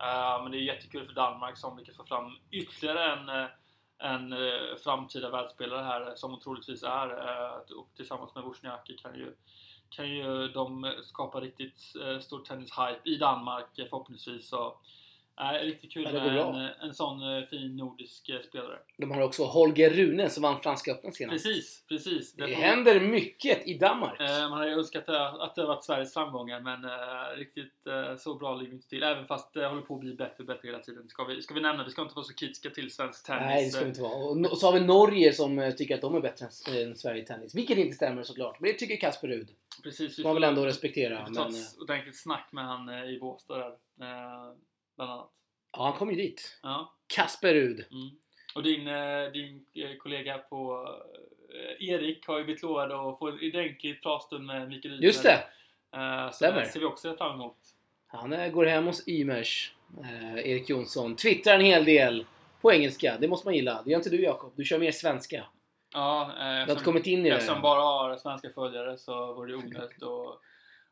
[0.00, 3.48] Eh, men det är jättekul för Danmark som lyckas få fram ytterligare en,
[3.98, 4.34] en
[4.84, 7.08] framtida världsspelare här som hon troligtvis är.
[7.78, 9.34] Och tillsammans med Wozniacki kan ju,
[9.88, 11.78] kan ju de skapa riktigt
[12.20, 14.48] stor tennishype i Danmark förhoppningsvis.
[14.48, 14.78] Så,
[15.40, 16.54] eh, riktigt kul det med en,
[16.88, 18.78] en sån eh, fin nordisk eh, spelare.
[18.98, 21.44] De har också Holger Rune som vann Franska öppna senast.
[21.44, 22.32] Precis, precis.
[22.32, 24.20] Det får- händer mycket i Danmark.
[24.20, 28.34] Eh, man hade önskat det- att det varit Sveriges framgångar men eh, riktigt eh, så
[28.34, 29.02] bra ligger vi inte till.
[29.02, 31.08] Även fast det håller på att bli bättre och bättre hela tiden.
[31.08, 33.42] Ska vi, ska vi nämna, vi ska inte vara så kritiska till svensk tennis.
[33.46, 34.14] Nej, det ska vi inte vara.
[34.16, 36.96] Och no- så har vi Norge som eh, tycker att de är bättre än, än
[36.96, 37.54] Sverige i tennis.
[37.54, 38.60] Vilket inte stämmer såklart.
[38.60, 39.48] Men det tycker Kasper Rud.
[39.82, 41.18] Precis, vi får man väl ändå respektera.
[41.18, 43.72] Vi får ta Men, eh, ett ordentligt snack med han eh, i Båstad där.
[44.96, 45.30] Bland annat.
[45.72, 46.58] ja, han kom ju dit.
[46.62, 46.92] Ja.
[47.06, 47.84] Kasper Rud.
[47.90, 48.10] Mm.
[48.54, 50.88] Och din, eh, din eh, kollega på
[51.80, 55.04] eh, Erik har ju blivit lovad att få en ordentlig pratstund med Mikael Ymer.
[55.04, 55.44] Just det!
[55.96, 57.56] Eh, så det ser vi också fram emot.
[58.06, 59.72] Han går hem hos Ymers.
[60.36, 61.16] Erik Jonsson.
[61.16, 62.26] Twittrar en hel del.
[62.60, 63.16] På engelska.
[63.20, 63.82] Det måste man gilla.
[63.84, 64.52] Det gör inte du Jakob.
[64.56, 65.44] Du kör mer svenska.
[65.92, 67.36] Ja, eh, Du har eftersom- inte kommit in i det.
[67.36, 70.40] Eftersom bara har svenska följare så vore det onödigt att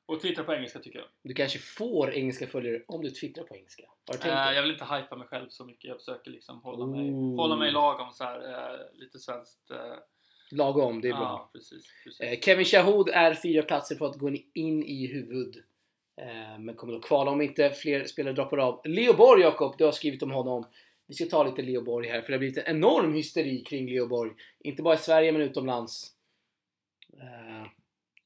[0.07, 1.09] och twittra på engelska tycker jag.
[1.23, 3.83] Du kanske får engelska följare om du twittrar på engelska.
[4.07, 4.55] Har du tänkt det?
[4.55, 5.85] jag vill inte hypa mig själv så mycket.
[5.85, 7.37] Jag försöker liksom hålla mig, Ooh.
[7.37, 9.71] hålla mig lagom så här, eh, lite svenskt.
[9.71, 9.95] Eh,
[10.51, 11.23] Lagom, det är bra.
[11.23, 11.85] Ja, precis.
[12.05, 12.45] precis.
[12.45, 15.65] Kevin Shahood är fyra platser för att gå in i huvud.
[16.59, 18.81] Men kommer då kvala om inte fler spelare droppar av.
[18.85, 20.67] Leo Borg, Jakob, du har skrivit om honom.
[21.07, 23.89] Vi ska ta lite Leo Borg här, för det har blivit en enorm hysteri kring
[23.89, 24.33] Leo Borg.
[24.61, 26.11] Inte bara i Sverige, men utomlands.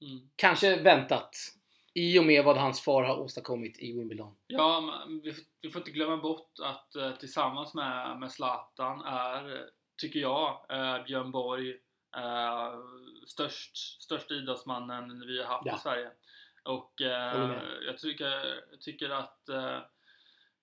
[0.01, 0.21] Mm.
[0.37, 1.31] kanske väntat.
[1.99, 4.37] I och med vad hans far har åstadkommit i Wimbledon.
[4.47, 9.69] Ja, vi, får- vi får inte glömma bort att eh, tillsammans med, med Zlatan är,
[10.01, 11.71] tycker jag, eh, Björn Borg
[12.17, 12.75] eh,
[13.27, 15.77] störst, största idrottsmannen vi har haft Ja.
[15.77, 16.11] i Sverige.
[16.63, 16.93] Och
[17.87, 19.41] jag, tycker, tycker att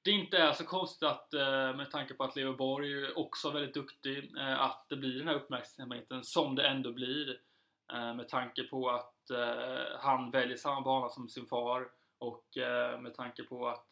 [0.02, 1.34] det inte är så konstigt att
[1.78, 5.36] med tanke på att Leo Borg också är väldigt duktig att det blir den här
[5.36, 7.40] uppmärksamheten som det ändå blir.
[7.94, 13.00] Eh, med tanke på att eh, han väljer samma bana som sin far och eh,
[13.00, 13.90] med tanke på att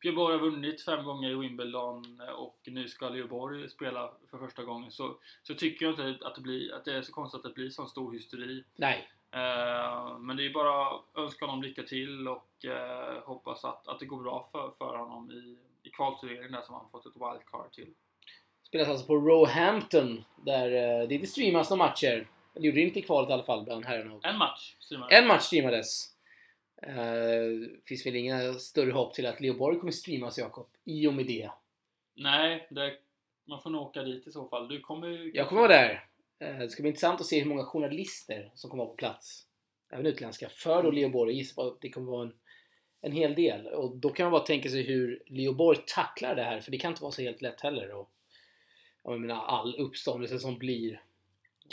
[0.00, 4.38] Björn Borg har vunnit fem gånger i Wimbledon och nu ska Leo Borg spela för
[4.38, 7.38] första gången så, så tycker jag inte att det, blir, att det är så konstigt
[7.38, 8.64] att det blir sån stor hysteri.
[8.76, 9.08] Nej,
[10.18, 12.48] men det är bara att önska honom lycka till och
[13.22, 16.90] hoppas att, att det går bra för, för honom i, i kvalturneringen där som han
[16.90, 17.94] fått ett wildcard till.
[18.62, 20.24] spelas alltså på Roehampton.
[20.36, 20.70] Där
[21.06, 22.28] det inte streamas några matcher.
[22.54, 24.20] Det gjorde det inte i kvalet i alla fall bland herrarna.
[24.22, 26.08] En match, streamar En match streamades.
[26.86, 30.66] Uh, finns väl inga större hopp till att Leo Borg kommer streamas, Jakob.
[30.84, 31.50] I och med det.
[32.14, 32.98] Nej, det,
[33.44, 34.68] man får nog åka dit i så fall.
[34.68, 35.32] Du kommer ju...
[35.34, 36.06] Jag kommer vara där.
[36.38, 39.46] Eh, det ska bli intressant att se hur många journalister som kommer vara på plats.
[39.90, 40.48] Även utländska.
[40.48, 41.30] För då Leo Borg.
[41.30, 42.34] Jag gissar på att det kommer vara en,
[43.00, 43.66] en hel del.
[43.66, 46.60] Och då kan man bara tänka sig hur Leo Borg tacklar det här.
[46.60, 47.94] För det kan inte vara så helt lätt heller.
[47.94, 48.10] Och,
[49.04, 51.02] jag menar all uppståndelse som blir.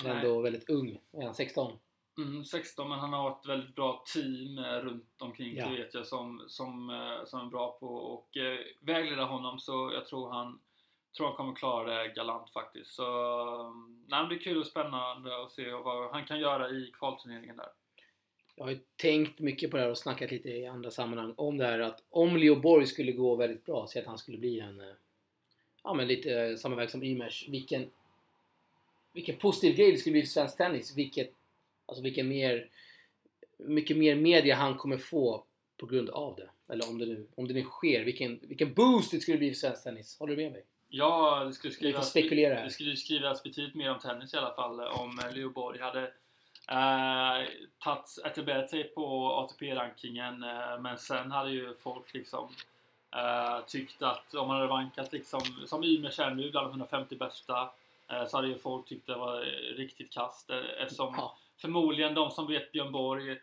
[0.03, 0.17] Nej.
[0.17, 0.99] ändå väldigt ung.
[1.11, 1.77] Är han 16?
[2.17, 5.69] Mm, 16, men han har ett väldigt bra team eh, runt omkring Ja.
[5.69, 10.05] vet jag som, som, eh, som är bra på och eh, vägleda honom så jag
[10.05, 10.59] tror han
[11.17, 12.91] tror han kommer klara det galant faktiskt.
[12.91, 13.05] Så
[13.67, 16.91] um, nej, men det är kul och spännande att se vad han kan göra i
[16.93, 17.69] kvalturneringen där.
[18.55, 21.57] Jag har ju tänkt mycket på det här och snackat lite i andra sammanhang om
[21.57, 24.59] det här att om Leo Borg skulle gå väldigt bra, så att han skulle bli
[24.59, 24.81] en
[25.83, 27.89] ja men lite samma väg som Ymers, vilken
[29.13, 31.33] vilken positiv grej det skulle bli för svensk tennis, vilket
[31.85, 32.69] alltså vilken mer
[33.59, 35.43] mycket mer media han kommer få
[35.77, 36.49] på grund av det.
[36.73, 38.03] Eller om det nu, om det nu sker.
[38.03, 40.19] Vilken, vilken boost det skulle bli för svensk tennis.
[40.19, 40.65] Håller du med mig?
[40.89, 42.63] Ja, det skulle skrivas, spekulera här.
[42.63, 44.79] det skulle skrivas betydligt mer om tennis i alla fall.
[44.79, 46.03] Om eh, Leo Borg hade
[46.71, 47.47] eh,
[47.79, 50.43] tagit, etablerat sig på ATP-rankingen.
[50.43, 52.49] Eh, men sen hade ju folk liksom
[53.15, 57.15] eh, tyckt att om man hade rankat liksom, som Ymer känner nu bland de 150
[57.15, 57.69] bästa.
[58.11, 60.49] Eh, så hade ju folk tyckt det var eh, riktigt kast.
[60.49, 61.37] Eh, eftersom Ja.
[61.61, 63.37] förmodligen de som vet Björn Borg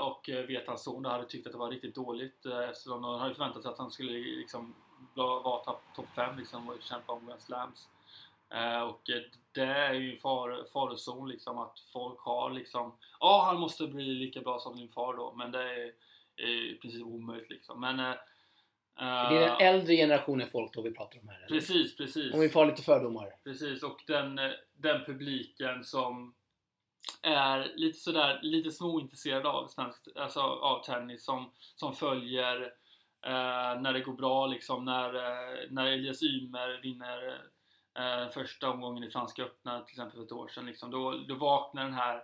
[0.00, 3.62] och vet hans son hade tyckt att det var riktigt dåligt eftersom de hade förväntat
[3.62, 4.74] sig att han skulle liksom
[5.14, 7.88] vara topp top 5 liksom och kämpa om Grand Slams.
[8.90, 9.00] Och
[9.52, 14.40] det är ju far, farozon liksom att folk har liksom Ja, han måste bli lika
[14.40, 15.92] bra som din far då men det är,
[16.36, 17.80] är i princip omöjligt liksom.
[17.80, 18.16] Men
[18.96, 21.36] Det är den äldre generationen folk då vi pratar om här.
[21.36, 21.48] eller?
[21.48, 22.34] Precis, precis.
[22.34, 23.36] Om vi får lite fördomar.
[23.44, 26.34] Precis, och den, eh, den publiken som
[27.22, 29.70] är lite sådär, lite småintresserad av
[30.16, 32.62] alltså av tennis som, som följer
[33.26, 37.42] eh, när det går bra liksom, när, eh, när Elias Ymer vinner
[37.98, 41.34] eh, första omgången i Franska öppna till exempel för ett år sedan liksom, då, då
[41.34, 42.16] vaknar den här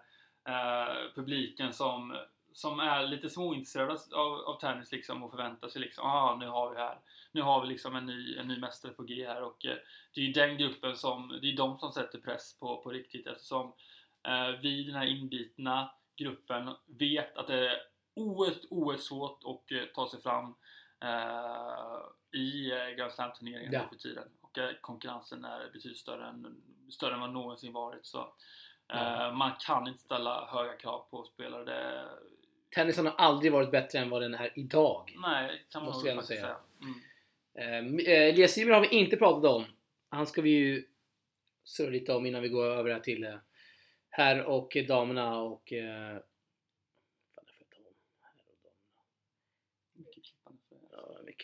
[0.49, 2.17] eh, publiken som,
[2.53, 6.71] som är lite småintresserad av, av tennis liksom och förväntar sig liksom, ah nu har
[6.71, 6.99] vi här,
[7.33, 9.77] nu har vi liksom en ny, en ny mästare på G här och eh,
[10.15, 13.27] det är ju den gruppen som, det är de som sätter press på, på riktigt
[13.27, 13.73] eftersom
[14.29, 17.79] eh, vi, den här inbitna gruppen, vet att det är
[18.15, 20.55] oerhört, oerhört svårt att eh, ta sig fram
[21.01, 23.81] eh, i eh, Grand Slam-turneringen Ja.
[23.89, 24.29] för tiden.
[24.41, 28.07] Och eh, konkurrensen är betydligt större än, större än vad någonsin varit.
[28.07, 28.35] Så,
[28.89, 31.65] eh, Man kan inte ställa höga krav på spelare.
[31.65, 32.09] Det,
[32.75, 35.17] Tennisen har aldrig varit bättre än vad den är idag.
[35.23, 36.41] nej, kan man Måste nog säga.
[36.41, 36.57] säga.
[36.83, 37.99] Mm.
[37.99, 39.65] Eh, eh, Elias Ymer har vi inte pratat om.
[40.09, 40.85] Han ska vi ju
[41.65, 43.35] surra lite om innan vi går över här till eh,
[44.11, 45.73] herr och damerna och...
[45.73, 46.19] Eh,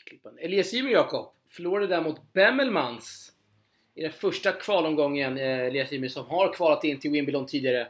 [0.06, 0.42] klippande.
[0.42, 3.32] Elias Ymer, Jakob, förlorade där mot Bemmelmans
[3.94, 5.38] i den första kvalomgången.
[5.38, 7.88] Eh, Elias Ymer som har kvalat in till Wimbledon tidigare.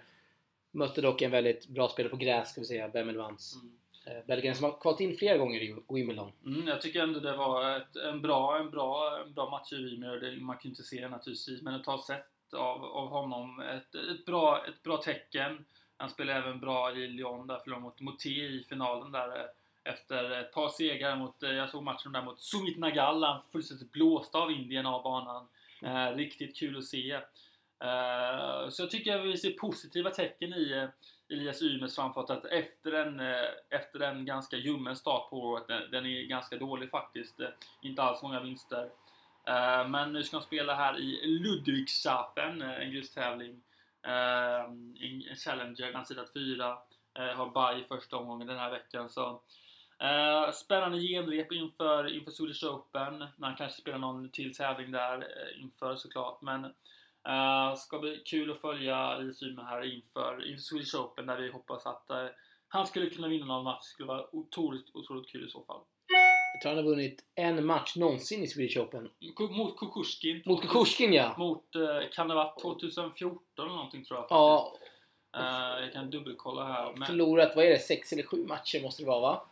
[0.77, 3.55] Mötte dock en väldigt bra spelare på gräs, ska vi säga, Bemmelmans.
[3.63, 3.77] Mm.
[4.19, 6.33] Eh, belgaren som har kvalat in flera gånger i Wimbledon.
[6.47, 9.77] Mm, jag tycker ändå det var ett, en, bra, en, bra, en bra match i.
[9.97, 13.61] Det- Man kan ju inte se det naturligtvis, men att ha sett av, av honom
[13.61, 15.65] ett, ett, bra, ett bra tecken.
[15.97, 20.31] Han spelade även bra i Lyon där, förlorade mot Moté i finalen där eh, efter
[20.41, 24.39] ett par segrar mot, eh, jag såg matchen där mot Sumit Nagal, han fullständigt blåste
[24.39, 25.49] av Indien av banan.
[25.83, 27.21] Eh, riktigt kul att se.
[27.85, 30.89] Eh, så jag tycker att vi ser positiva tecken i eh,
[31.37, 36.07] Elias Ymers framfart att efter en, eh, efter en ganska ljummen start på året, den,
[36.07, 37.41] är ganska dålig faktiskt,
[37.83, 38.91] inte alls många vinster.
[39.89, 43.63] Men nu ska han spela här i Ludwigshafen, en grustävling.
[44.03, 46.79] En Challenger, han sitter fyra,
[47.15, 49.09] har Baj i första omgången den här veckan.
[49.09, 49.43] Så
[50.55, 53.27] spännande genrep inför, inför Swedish Open.
[53.37, 55.27] Man kanske spelar någon till tävling där
[55.61, 56.43] inför såklart.
[56.43, 56.75] Men
[57.29, 62.11] eh, ska bli kul att följa Ymer här inför, Swedish Open där vi hoppas att
[62.11, 62.27] eh,
[62.69, 63.83] han skulle kunna vinna någon match.
[63.83, 65.81] Det skulle vara otroligt, otroligt kul i så fall.
[66.55, 69.11] Jag tror han har vunnit en match någonsin i Swedish Open.
[69.39, 70.43] Mot Kukushkin.
[70.47, 71.35] Mot Kukushkin ja!
[71.39, 74.93] Mot, eh, kan det vara 2014 eller någonting tror jag Ja, faktiskt.
[75.37, 76.93] Eh, jag kan dubbelkolla här.
[76.97, 79.47] Men, förlorat, vad är det, sex eller sju matcher måste det vara va?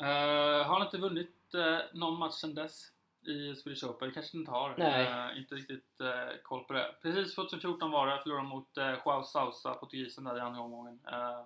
[0.00, 2.86] Eh, har han inte vunnit uh, någon match sedan dess
[3.26, 4.08] i Swedish Open?
[4.08, 4.74] Det kanske inte har.
[4.78, 5.06] Nej.
[5.06, 6.08] Eh, inte riktigt uh,
[6.42, 6.94] koll på det.
[7.02, 8.22] Precis 2014 var det.
[8.22, 11.00] Förlorade mot uh, Joao Sousa, portugisen där i andra omgången.
[11.12, 11.40] Eh,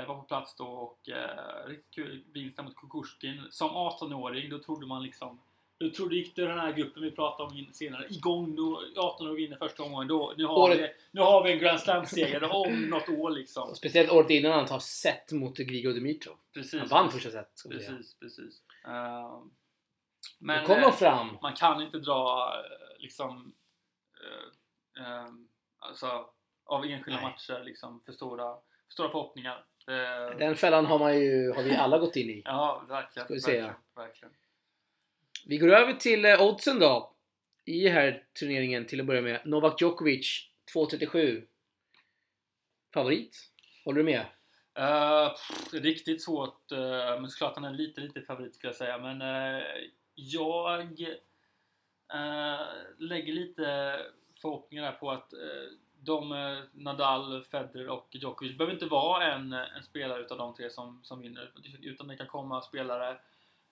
[0.00, 0.98] eh, var på plats då och
[1.66, 3.42] riktigt kul vinst mot Kukushkin.
[3.50, 5.40] Som 18-åring då trodde man liksom
[5.78, 8.56] då trodde gick det den här gruppen vi pratade om senare igång.
[8.56, 10.08] Då 18 år vinner första omgången.
[10.08, 13.70] Då, nu, har Året- vi, nu har vi en Grand Slam-seger om något år liksom.
[13.70, 16.36] Och speciellt året innan han tar set mot Grigor Dimitrov.
[16.54, 16.80] Precis.
[16.80, 17.74] Han vann första set, säga.
[17.74, 18.62] Precis, precis.
[18.86, 19.42] Uh,
[20.38, 21.38] Men, kom de eh, fram.
[21.42, 23.52] man kan inte dra eh, liksom
[24.24, 25.28] eh, eh,
[25.78, 26.30] alltså,
[26.64, 27.30] av enskilda Nej.
[27.30, 28.54] matcher liksom för stora,
[28.86, 29.64] för stora förhoppningar.
[29.86, 32.42] Det, Den fällan har, man ju, har vi alla gått in i.
[32.44, 33.24] ja, verkligen.
[33.26, 33.74] Ska vi säga.
[33.96, 34.34] verkligen.
[35.46, 37.14] Vi går över till eh, oddsen då.
[37.64, 39.40] I här turneringen till att börja med.
[39.44, 41.46] Novak Djokovic 2.37.
[42.94, 43.36] Favorit?
[43.84, 44.26] Håller du med?
[44.74, 48.98] Eh, pff, riktigt svårt, eh, men såklart han är lite, lite favorit skulle jag säga.
[48.98, 49.62] Men eh,
[50.18, 50.80] jag
[52.12, 52.66] eh,
[52.98, 53.96] lägger lite
[54.40, 55.38] förhoppningar där på att eh,
[56.00, 60.70] de, eh, Nadal, Federer och Djokovic behöver inte vara en, en spelare utav de tre
[60.70, 61.52] som, som vinner.
[61.82, 63.10] Utan det kan komma spelare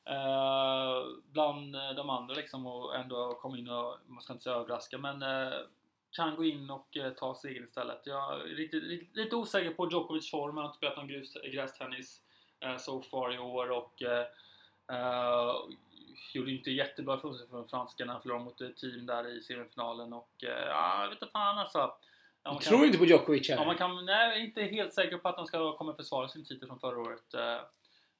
[0.05, 4.99] eh, bland de andra liksom och ändå komma in och, man ska inte säga överraska,
[4.99, 5.59] men eh,
[6.11, 8.03] kan gå in och eh, ta segern istället.
[8.05, 10.57] Jag är lite, lite, lite osäker på Djokovic form.
[10.57, 12.23] Han har inte spelat någon grus, grästennis
[12.61, 14.27] eh, so far i år och eh,
[14.93, 15.71] Uh,
[16.35, 18.21] gjorde inte jättebra från sig från franskarna.
[18.21, 21.93] Förlorade mot ett team där i semifinalen och uh, ja, jag vet inte fan alltså.
[22.43, 23.57] Ja, du tror kan, inte på Djokovic här?
[23.57, 26.29] Ja, man kan, nej, jag är inte helt säker på att de ska komma försvara
[26.29, 27.35] sin titel från förra året.
[27.35, 27.67] Uh,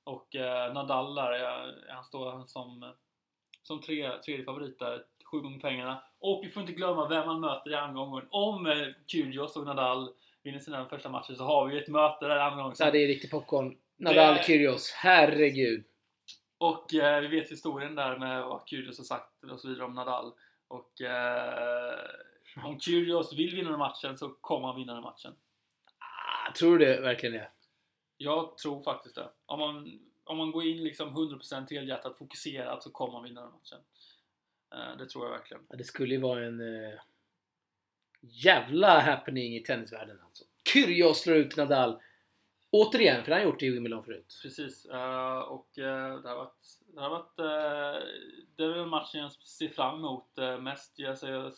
[0.05, 0.29] och
[0.75, 2.93] Nadal där, han står som,
[3.63, 5.03] som tre, tredje favorit där.
[5.31, 6.03] Sju gånger pengarna.
[6.19, 8.27] Och vi får inte glömma vem man möter i andra omgången.
[8.31, 10.11] Om Kyrgios och Nadal
[10.43, 12.77] vinner sina första matcher så har vi ett möte där andra omgången.
[12.79, 13.77] Ja, det är riktigt popcorn.
[13.97, 14.43] Nadal, det...
[14.43, 14.93] Kyrgios.
[14.93, 15.85] Herregud.
[16.59, 19.95] Och eh, vi vet historien där med vad Kyrgios har sagt och så vidare om
[19.95, 20.33] Nadal.
[20.69, 22.11] Och eh,
[22.65, 25.35] om Kyrgios vill vinna den matchen så kommer han vinna den matchen.
[25.99, 27.51] Ah, tror du det verkligen det?
[28.17, 29.29] Jag tror faktiskt det.
[29.47, 33.51] Om man, om man går in liksom 100% helhjärtat fokuserat så kommer man vinna den
[33.51, 33.79] matchen.
[34.75, 35.67] Eh, det tror jag verkligen.
[35.69, 36.95] Ja, det skulle ju vara en eh,
[38.21, 40.45] jävla happening i tennisvärlden alltså.
[40.73, 42.01] Kyrgios slår ut Nadal
[42.71, 44.41] Återigen, för det har han gjort i Wimbledon förut.
[44.43, 44.87] Precis.
[44.87, 46.79] Uh, och uh, det har varit...
[46.95, 48.09] Det, har varit, uh,
[48.57, 50.29] det är väl matchen jag ser fram emot
[50.61, 50.93] mest.
[50.97, 51.53] Jag, så jag,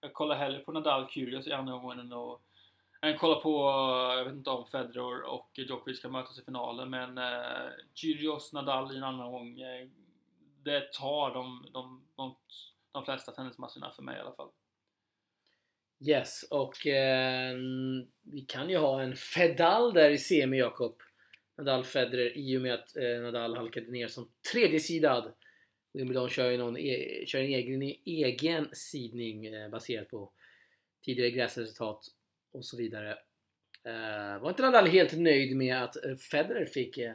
[0.00, 2.12] jag kollar hellre på Nadal Kyrgios i andra omgången än
[3.02, 3.64] än kolla på,
[4.16, 8.92] jag vet inte om Federer och Djokovic ska mötas i finalen men uh, Kyrgios, Nadal
[8.92, 9.58] i en annan gång
[10.62, 12.36] det tar de, de, de,
[12.92, 14.48] de flesta tennismatcherna för mig i alla fall.
[16.06, 17.56] Yes, och eh,
[18.22, 20.96] vi kan ju ha en Fedal där i semi, Jakob.
[21.58, 25.32] Nadal Federer i och med att eh, Nadal halkade ner som tredje sidad.
[25.92, 30.32] Wimbledon kör ju någon e kör en egen, egen sidning eh, baserat på
[31.04, 32.04] tidigare gräsresultat
[32.52, 33.10] och så vidare.
[33.84, 37.14] Eh, var inte Nadal helt nöjd med att eh, Federer fick eh,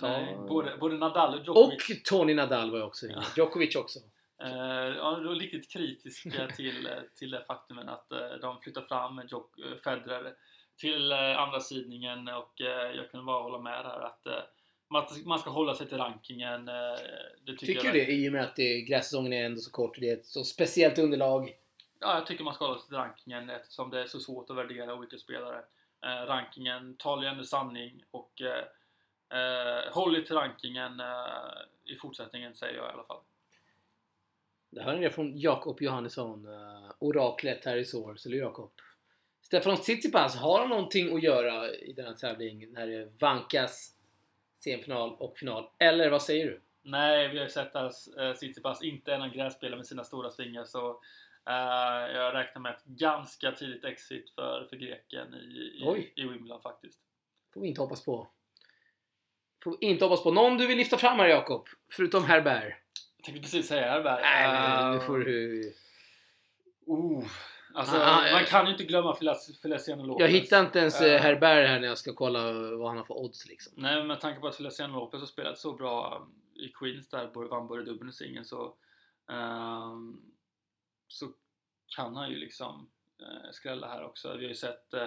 [0.00, 0.08] ta...
[0.08, 1.90] Nej, både, både Nadal och Djokovic.
[1.90, 3.22] Och Tony Nadal var ju också ja.
[3.36, 3.98] Djokovic också.
[4.44, 9.56] Uh, ja, då riktigt kritiska till, till det faktumen att uh, de flyttar fram Jok
[9.84, 10.34] Federer
[10.76, 12.52] till andra sidningen och
[12.94, 14.26] jag kan bara hålla med där att
[15.24, 16.66] man ska hålla sig till rankingen.
[16.66, 18.12] Det tycker, tycker du det?
[18.12, 18.56] I och med att
[18.88, 21.52] grässäsongen är ändå så kort och det är ett så speciellt underlag?
[22.00, 24.56] Ja, jag tycker man ska hålla sig till rankingen eftersom det är så svårt att
[24.56, 25.64] värdera olika spelare.
[26.26, 28.42] rankingen talar ju ändå sanning och
[29.90, 31.00] håll er till rankingen
[31.84, 33.20] i fortsättningen säger jag i alla fall.
[34.70, 38.72] Det ni det från Jakob Johannesson, uh, oraklet här i Source, eller Jakob?
[39.42, 43.92] Stefan Tsitsipas, har han någonting att göra i denna tävling när det vankas
[44.58, 45.70] semifinal och final?
[45.78, 46.60] Eller vad säger du?
[46.82, 50.30] Nej, vi har ju sett att uh, Tsitsipas inte är någon grässpelare med sina stora
[50.30, 56.12] svingar så uh, jag räknar med ett ganska tidigt exit för, för greken i, i,
[56.16, 57.00] i Wimbledon faktiskt.
[57.54, 58.28] Får vi inte hoppas på.
[59.64, 60.30] Får vi inte hoppas på.
[60.30, 61.68] Någon du vill lyfta fram här Jakob?
[61.92, 62.74] Förutom Herbert?
[63.26, 64.20] Tänkte precis säga Herbert.
[64.22, 65.60] Nej, men nu får du...
[66.88, 67.26] Uh,
[67.74, 69.16] alltså, ah, man kan ju inte glömma
[69.62, 70.20] Feliciano Lopez.
[70.20, 73.18] Jag hittar inte ens uh, Herbert här när jag ska kolla vad han har för
[73.18, 73.72] odds liksom.
[73.76, 77.48] Nej, men med tanke på att Feliciano Lopez har spelat så bra i Queens där,
[77.48, 78.74] vann både dubbeln och singeln så...
[79.28, 80.32] Um,
[81.08, 81.32] så
[81.96, 82.88] kan han ju liksom
[83.20, 84.36] uh, skrälla här också.
[84.36, 85.00] Vi har ju sett uh,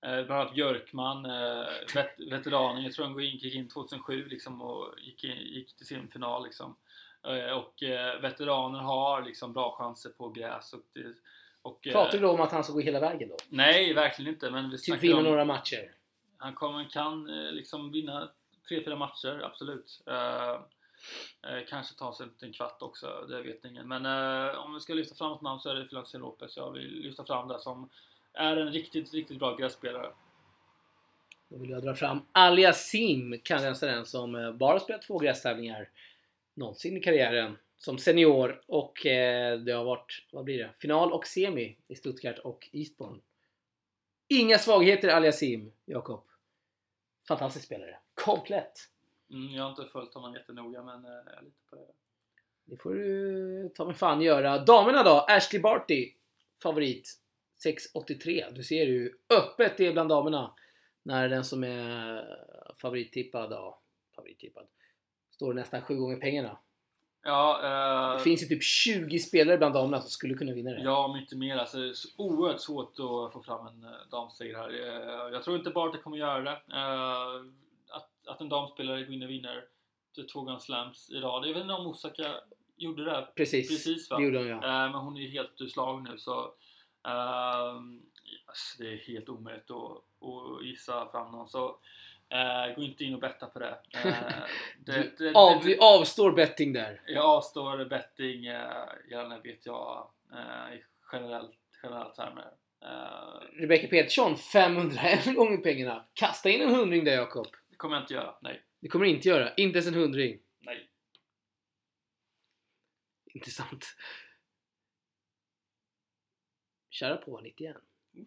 [0.00, 5.24] bland annat Björkman, uh, vet, veteranen, jag tror han gick in 2007 liksom och gick,
[5.24, 6.76] in, gick till semifinal liksom.
[7.24, 10.72] Eh, och eh, veteraner har liksom bra chanser på gräs.
[10.72, 11.14] Och det,
[11.62, 13.36] och, eh, Pratar du då om att han ska gå hela vägen då?
[13.48, 14.50] Nej, verkligen inte.
[14.50, 15.90] Men vi typ vinna om, några matcher?
[16.36, 18.30] Han kommer, kan liksom vinna
[18.70, 20.02] 3-4 matcher, absolut.
[20.08, 20.60] Uh,
[21.68, 23.88] kanske ta sig en kvart också, det vet ingen.
[23.88, 26.72] Men uh, om vi ska lyfta fram ett namn så är det Felix Lopez jag
[26.72, 27.90] vill lyfta fram det som
[28.32, 30.10] är en riktigt, riktigt bra grässpelare.
[31.48, 35.88] Då vill jag dra fram Aliasim, kanadensaren som bara spelat två grästävlingar
[36.54, 41.26] någonsin i karriären som senior och eh, det har varit, vad blir det, final och
[41.26, 43.20] semi i Stuttgart och Eastbourne.
[44.28, 46.24] Inga svagheter Aliasim, Jakob.
[47.28, 47.98] Fantastisk spelare.
[48.14, 48.88] Komplett!
[49.30, 51.86] Mm, jag har inte följt honom jättenoga men eh, jag är lite på det.
[52.64, 54.58] Det får du ta med fan göra.
[54.58, 55.26] Damerna då?
[55.28, 56.12] Ashley Barty.
[56.62, 57.18] Favorit.
[57.64, 58.52] 6,83.
[58.52, 60.54] Du ser ju öppet det är bland damerna.
[61.02, 62.24] När den som är
[62.76, 63.80] favorittippad, ja,
[64.16, 64.66] favorittippad
[65.34, 66.58] står nästan sju gånger pengarna.
[67.22, 70.82] Ja, uh, det finns ju typ 20 spelare bland damerna som skulle kunna vinna det.
[70.82, 71.56] Ja, om inte mer.
[71.56, 74.70] Alltså, det är så oerhört svårt att få fram en uh, damseger här.
[74.70, 76.50] Uh, jag tror inte bara att det kommer göra det.
[76.50, 77.50] Uh,
[77.88, 79.64] att, att en damspelare går in och vinner
[80.32, 81.48] två Grand Slams i rad.
[81.48, 82.34] Jag vet inte om Osaka
[82.76, 83.28] gjorde det.
[83.36, 84.16] Precis, Precis va?
[84.16, 84.60] det gjorde hon ja.
[84.60, 86.54] men hon är ju helt ur slag nu så
[87.02, 89.96] alltså, det är helt omöjligt att,
[90.28, 91.48] att gissa fram någon.
[91.48, 91.76] Så
[92.32, 93.78] Uh, gå inte in och betta på det.
[94.04, 94.12] Uh,
[94.78, 97.00] det, det, Av, det, avstår betting där?
[97.06, 102.50] Jag avstår betting, uh, gärna vet jag, uh, i generellt, generellt termer.
[102.84, 106.06] Uh, Rebecca Petersson, 501 gånger pengarna.
[106.14, 107.46] Kasta in en hundring där Jakob.
[107.70, 108.62] Det kommer jag inte göra, nej.
[108.80, 109.54] Det kommer det inte göra.
[109.54, 110.40] Inte ens en hundring.
[110.60, 110.88] Nej.
[113.26, 113.84] Intressant.
[116.90, 117.76] Köra på 91.
[118.14, 118.26] Oj.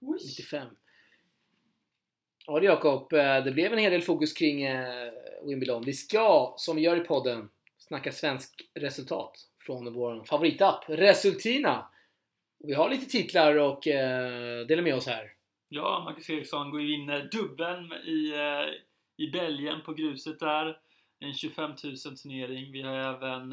[0.00, 0.18] Oj.
[0.38, 0.76] 95.
[2.50, 5.12] Ja du Jakob, eh, det blev en hel del fokus kring eh,
[5.44, 5.84] Wimbledon.
[5.84, 9.32] Vi ska, som vi gör i podden, snacka svensk resultat
[9.66, 11.88] från vår favoritapp Resultina.
[12.58, 15.24] Vi har lite titlar och eh, dela med oss här.
[15.68, 18.32] Ja, Marcus Eriksson går ju in dubbeln i,
[19.16, 20.78] i Belgien på gruset där.
[21.20, 21.76] En 25 000
[22.22, 22.72] turnering.
[22.72, 23.52] Vi har även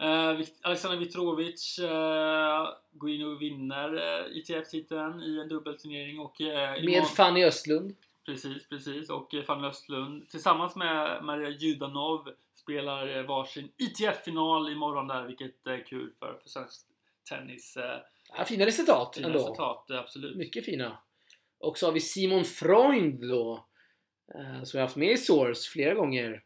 [0.00, 6.18] eh, Alexander Mitrovic eh, går in och vinner eh, ITF-titeln i en dubbelturnering.
[6.20, 7.94] Och, eh, Med imorgon- Fanny Östlund.
[8.26, 9.10] Precis, precis.
[9.10, 15.66] Och eh, Fanny Östlund tillsammans med Maria Judanov spelar eh, varsin ITF-final imorgon där, vilket
[15.66, 16.80] är kul för, för svensk
[17.30, 17.78] tennis.
[18.38, 19.38] Ja, fina resultat Fina ändå.
[19.38, 20.36] resultat, absolut.
[20.36, 20.98] Mycket fina.
[21.60, 23.66] Och så har vi Simon Freund då.
[24.64, 26.42] Som jag haft med i Source flera gånger.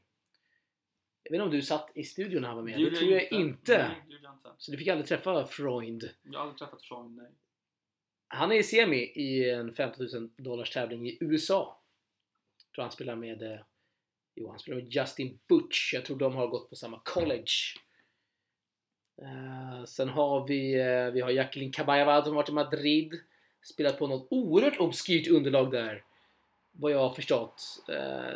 [1.31, 2.75] Jag vet inte om du satt i studion när han var med.
[2.75, 3.79] Det, gjorde tror jag inte.
[3.79, 4.51] Nej, det jag inte.
[4.59, 6.11] Så du fick aldrig träffa Freund.
[6.23, 7.31] Jag har aldrig träffat Sean, nej.
[8.29, 11.81] Han är i semi i en 15 000 dollars tävling i USA.
[12.67, 13.61] Jag tror han spelar med eh,
[14.35, 15.95] Jo, han spelar med Justin Butch.
[15.95, 17.53] Jag tror de har gått på samma college.
[19.23, 23.21] Eh, sen har vi, eh, vi har Jacqueline Caballavad som varit i Madrid.
[23.63, 26.05] Spelat på något oerhört obskyrt underlag där.
[26.73, 27.85] Vad jag har förstått.
[27.89, 28.35] Eh,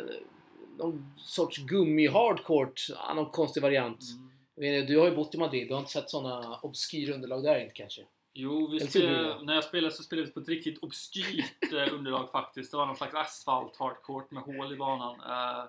[0.77, 2.89] någon sorts gummi-hardcourt.
[3.15, 4.01] Någon konstig variant.
[4.57, 4.85] Mm.
[4.85, 5.67] Du har ju bott i Madrid.
[5.67, 8.01] Du har inte sett sådana obskyra underlag där inte kanske?
[8.33, 12.31] Jo, vi spelade, när jag spelade så spelade vi på ett riktigt obskyrt eh, underlag
[12.31, 12.71] faktiskt.
[12.71, 15.15] Det var någon slags asfalt hardcourt med hål i banan.
[15.19, 15.65] Eh,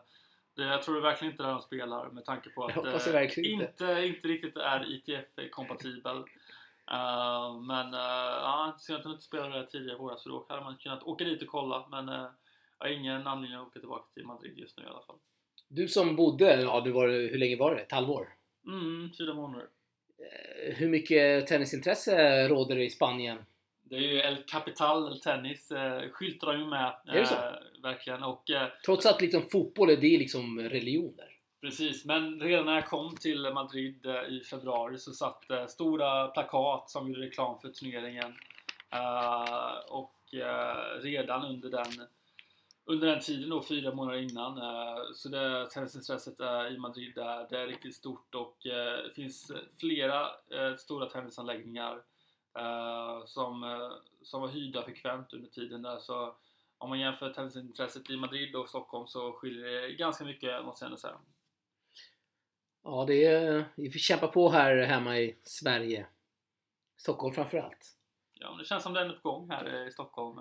[0.56, 3.22] det, jag tror det verkligen inte där de spelar med tanke på att det eh,
[3.24, 3.40] inte.
[3.40, 6.24] inte, inte riktigt är ITF-kompatibel.
[6.90, 8.00] Eh, men uh,
[8.42, 11.02] ja, synd att de inte spelade där tidigare i våras för då hade man kunnat
[11.02, 11.86] åka dit och kolla.
[11.90, 12.26] Men uh,
[12.78, 15.16] jag har ingen anledning att åka tillbaka till Madrid just nu i alla fall.
[15.68, 17.80] Du som bodde, ja du var, hur länge var det?
[17.80, 18.28] Ett halvår?
[18.66, 19.66] Mm, fyra månader.
[20.18, 23.38] Eh, Hur mycket tennisintresse råder det i Spanien?
[23.82, 26.94] Det är ju El Capital El Tennis, eh, skyltar de ju med.
[27.06, 27.34] Är det så?
[27.34, 28.22] eh, verkligen.
[28.22, 31.32] Och, eh, Trots att liksom fotboll är det är liksom religion där.
[31.60, 36.90] Precis, men redan när jag kom till Madrid eh, i februari så satt stora plakat
[36.90, 38.34] som gjorde reklam för turneringen.
[39.88, 40.12] Och
[41.02, 42.06] redan under den,
[42.88, 47.58] under den tiden då, fyra månader innan, eh, så det tennisintresset i Madrid är, det
[47.58, 50.20] är riktigt stort och eh, det finns flera
[50.50, 52.02] eh, stora tennisanläggningar
[53.26, 53.90] som,
[54.22, 55.98] som var hyrda frekvent under tiden där.
[55.98, 56.36] Så
[56.78, 60.88] om man jämför tennisintresset i Madrid och Stockholm så skiljer det ganska mycket måste jag
[60.88, 61.18] ändå säga.
[62.82, 66.06] Ja, det är, vi får kämpa på här hemma i Sverige.
[66.96, 67.96] Stockholm framförallt.
[68.34, 70.40] Ja, men det känns som det är på gång här i Stockholm.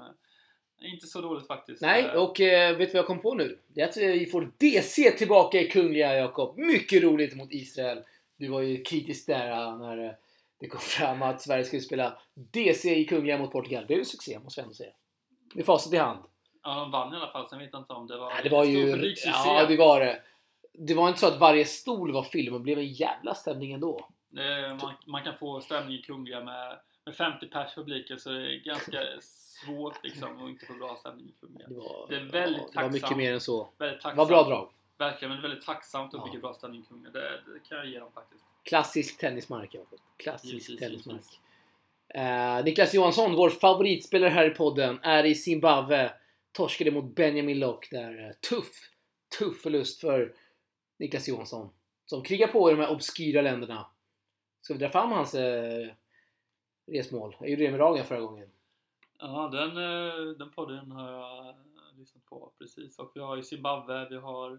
[0.82, 1.82] Inte så dåligt faktiskt.
[1.82, 3.59] Nej, Eh, och eh, vet du vad jag kom på nu?
[3.67, 6.57] Det är att eh, vi får DC tillbaka i Kungliga, Jakob.
[6.57, 8.03] Mycket roligt mot Israel.
[8.38, 10.17] Du var ju kritisk där eh, när
[10.59, 13.82] det kom fram att Sverige skulle spela DC i Kungliga mot Portugal.
[13.82, 14.91] Det blev ju succé, måste jag ändå säga.
[15.55, 16.19] Med facit i hand.
[16.63, 17.49] Ja, de vann i alla fall.
[17.49, 18.30] Sen vet jag inte om det var...
[18.30, 19.13] Nej, det var ju...
[19.26, 20.21] Ja, det var det.
[20.73, 24.09] Det var inte så att varje stol var film det blev en jävla stämning ändå.
[24.82, 28.60] Man, man kan få stämning i Kungliga med, med 50 pers publiken så det är
[28.60, 31.34] ganska svårt liksom att inte få bra stämning.
[31.41, 33.70] Det var, Det är väldigt ja, det var mycket mer än så.
[33.78, 34.18] Väldigt Det tacksamt.
[34.18, 34.70] var bra drag.
[34.97, 36.26] Verkligen, men väldigt tacksamt och Ja.
[36.26, 37.12] mycket bra stämning i Kungliga.
[37.14, 37.20] Det,
[37.53, 38.43] det kan jag ge dem faktiskt.
[38.64, 39.99] Klassisk tennismark, Jakob.
[40.18, 41.16] Klassisk Givetvis, tennismark.
[41.16, 41.39] givetvis.
[42.10, 46.14] Eh, Niklas Johansson, vår favoritspelare här i podden, är i Zimbabwe.
[46.51, 48.26] Torskade mot Benjamin Lock där.
[48.28, 48.72] eh, Tuff,
[49.39, 50.34] tuff förlust för
[50.99, 51.70] Niklas Johansson.
[52.06, 53.88] Som krigar på i de här obskyra länderna.
[54.62, 55.88] Ska vi dra fram hans eh,
[56.88, 57.36] resmål?
[57.39, 58.47] Jag gjorde det med Ragan förra gången.
[59.19, 61.55] Ja, den, eh, den podden har jag
[61.99, 62.99] lyssnat på precis.
[62.99, 64.51] Och vi har ju Zimbabwe, vi har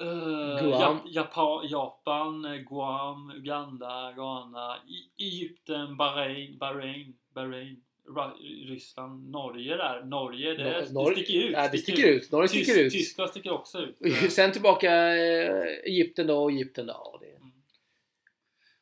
[0.00, 0.72] eh, Guam.
[0.72, 9.76] Jap- Japan, Japan, eh, Guam, Uganda, Ghana, I- Egypten, Bahrain, Bahrain, Bahrain Ra- Ryssland, Norge
[9.76, 10.04] där.
[10.04, 11.52] Norge, det, Nor- det sticker ut.
[11.52, 12.32] Ja, det sticker ut.
[12.32, 12.92] Norge sticker ut.
[12.92, 13.96] Tyskland sticker också ut.
[14.32, 14.92] Sen tillbaka
[15.84, 17.19] Egypten då och Egypten då.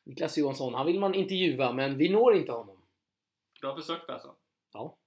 [0.09, 0.13] Det.
[0.13, 2.81] Niklas Johansson, han vill man intervjua men vi når inte honom.
[3.61, 4.35] Du har försökt alltså?
[4.73, 4.97] Ja,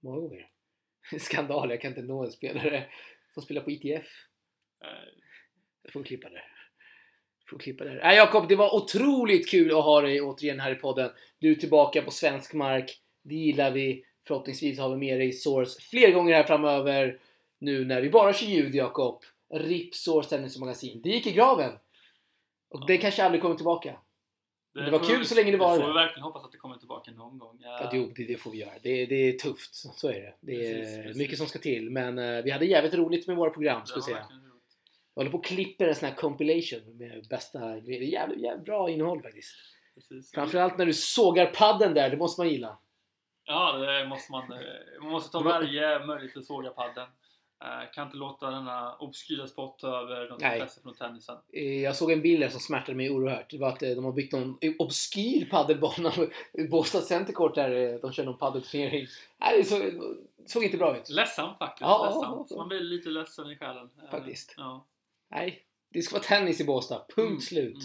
[0.00, 0.48] många gånger.
[1.18, 2.84] Skandal, jag kan inte nå en spelare
[3.34, 4.06] som spelar på ITF.
[4.84, 4.88] Eh,
[5.82, 6.44] Jag får klippa där.
[7.50, 8.00] Får klippa där.
[8.02, 11.10] Nej Jakob, det var otroligt kul att ha dig återigen här i podden.
[11.38, 13.00] Du är tillbaka på svensk mark.
[13.22, 14.04] Det gillar vi.
[14.26, 17.18] Förhoppningsvis har vi med dig i Source fler gånger här framöver.
[17.58, 19.22] Nu när vi bara kör ljud Jakob.
[19.54, 21.02] RIP Source Tennis Magasin.
[21.02, 21.72] Det gick i graven.
[22.68, 23.98] Och det kanske aldrig kommer tillbaka.
[24.74, 25.94] Det var får kul vi- så länge det var Vi får det.
[25.94, 27.58] verkligen hoppas att det kommer tillbaka någon gång.
[27.60, 28.70] Ja, jo, det, det får vi göra.
[28.82, 29.74] Det, det är tufft.
[29.74, 30.34] Så är det.
[30.40, 31.16] Det är Precis, precis.
[31.16, 31.90] mycket som ska till.
[31.90, 34.26] Men eh, vi hade jävligt roligt med våra program, Det ska jag var säga.
[35.14, 38.00] Jag håller på och klipper en sån här compilation med bästa grejer.
[38.00, 39.54] Det är jävligt, jävligt bra innehåll faktiskt.
[39.94, 40.32] Precis.
[40.32, 42.78] Framförallt när du sågar padden där, det måste man gilla.
[43.44, 44.48] Ja, det måste man.
[45.02, 47.06] Man måste ta Det var- varje möjlighet att såga padden.
[47.64, 51.36] Eh, Kan inte låta denna obskyra sport ta över något intresse från tennisen.
[51.52, 53.50] Eh, Jag såg en bild där som smärtade mig oerhört.
[53.50, 56.12] Det var att eh, de har byggt någon obskyr paddelbana
[56.52, 59.06] i Båstad Centercourt där de kör någon paddelturnering.
[59.40, 59.82] Nej, det såg,
[60.46, 61.08] såg inte bra ut.
[61.08, 61.80] Ledsamt faktiskt.
[61.80, 62.50] Ja, ledsamt.
[62.58, 63.90] Man blir lite ledsen i själen.
[64.10, 64.54] Faktiskt.
[64.56, 64.86] Ja.
[65.30, 66.98] Nej, det ska vara tennis i Båstad.
[67.16, 67.76] Punkt Mm, slut.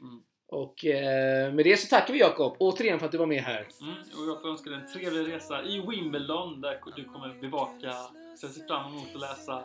[0.00, 3.26] Mm, mm, Och eh, med det så tackar vi Jakob återigen för att du var
[3.26, 3.66] med här.
[3.80, 3.94] mm.
[3.94, 7.94] Och jag önska dig en trevlig resa i Wimbledon där du kommer bevaka,
[8.36, 9.62] så jag ser fram emot att läsa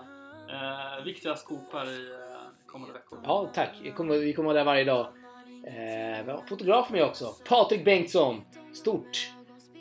[0.50, 2.18] eh, viktiga skop här i eh,
[2.66, 3.20] kommande veckor.
[3.24, 3.76] Ja, tack.
[3.84, 5.08] Jag kommer, vi kommer vara där varje dag.
[5.68, 7.36] Eh, vi fotograf med också.
[7.48, 8.42] Patrik Bengtsson.
[8.74, 9.32] Stort.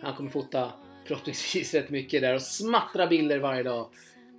[0.03, 0.72] Han kommer fota
[1.05, 3.86] förhoppningsvis rätt mycket där och smattra bilder varje dag.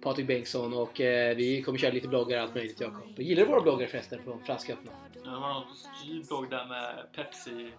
[0.02, 3.20] Patrik Bengtsson och eh, vi kommer köra lite bloggar och allt möjligt Jakob.
[3.20, 4.92] Gillar du våra bloggar förresten från Franska öppna?
[5.14, 5.66] Det var någon
[6.28, 7.72] blogg där med Pepsi.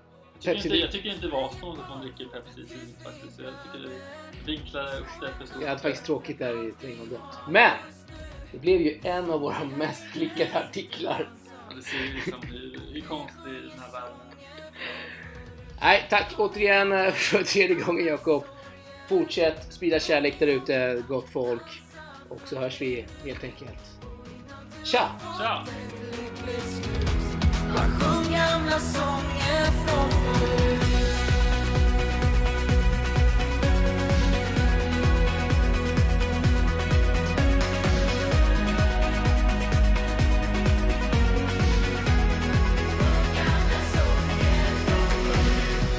[0.43, 3.03] Jag tycker, Pepsi- inte, jag tycker inte det var konstigt att man dricker Pepsi tidigt
[3.05, 3.38] faktiskt.
[3.41, 3.95] Jag tycker det
[4.53, 5.62] vinklade upp det för stort.
[5.62, 6.74] Jag hade faktiskt tråkigt där i
[7.11, 7.20] gott.
[7.49, 7.70] Men!
[8.53, 11.30] Det blev ju en av våra mest klickade artiklar.
[11.68, 14.16] Ja, Det ser ju liksom hur, hur konstigt i den här världen.
[15.80, 18.45] Nej, tack återigen eh, för tredje gången Jakob.
[19.09, 21.82] Fortsätt sprida kärlek där ute, gott folk.
[22.28, 23.78] Och så hörs vi helt enkelt.
[24.84, 25.09] Tja!
[25.38, 25.66] Tja!
[27.74, 30.80] Man sjöng gamla sånger från förut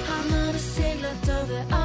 [0.08, 1.81] Han hade seglat över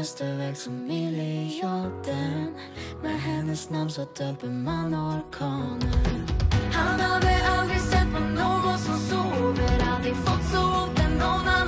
[0.00, 2.54] mästerverk som miljarden.
[3.02, 6.26] Med hennes namn så döper man orkanen
[6.72, 9.94] Han hade aldrig sett på någon som sover.
[9.96, 10.86] Aldrig fått så
[11.18, 11.59] någon annan.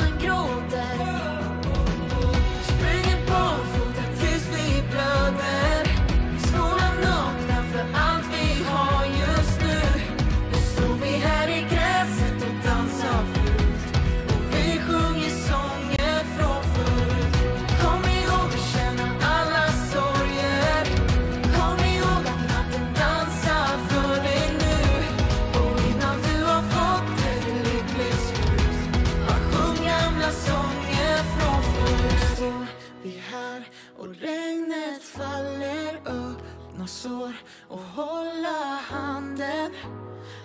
[36.92, 37.32] Sår
[37.68, 39.70] och hålla handen.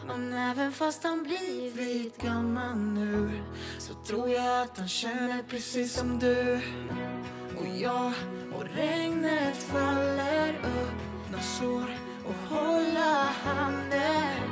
[0.07, 3.31] Men även fast han blivit gammal nu
[3.77, 6.61] Så tror jag att han känner precis som du.
[7.57, 8.13] Och jag
[8.55, 14.49] och regnet faller öppna sår och hålla handen.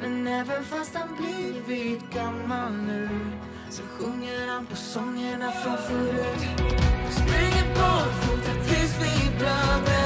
[0.00, 3.08] Men även fast han blivit gammal nu
[3.70, 6.42] så sjunger han på sångerna från förut.
[7.10, 9.99] Springer barfota tills vi blöder.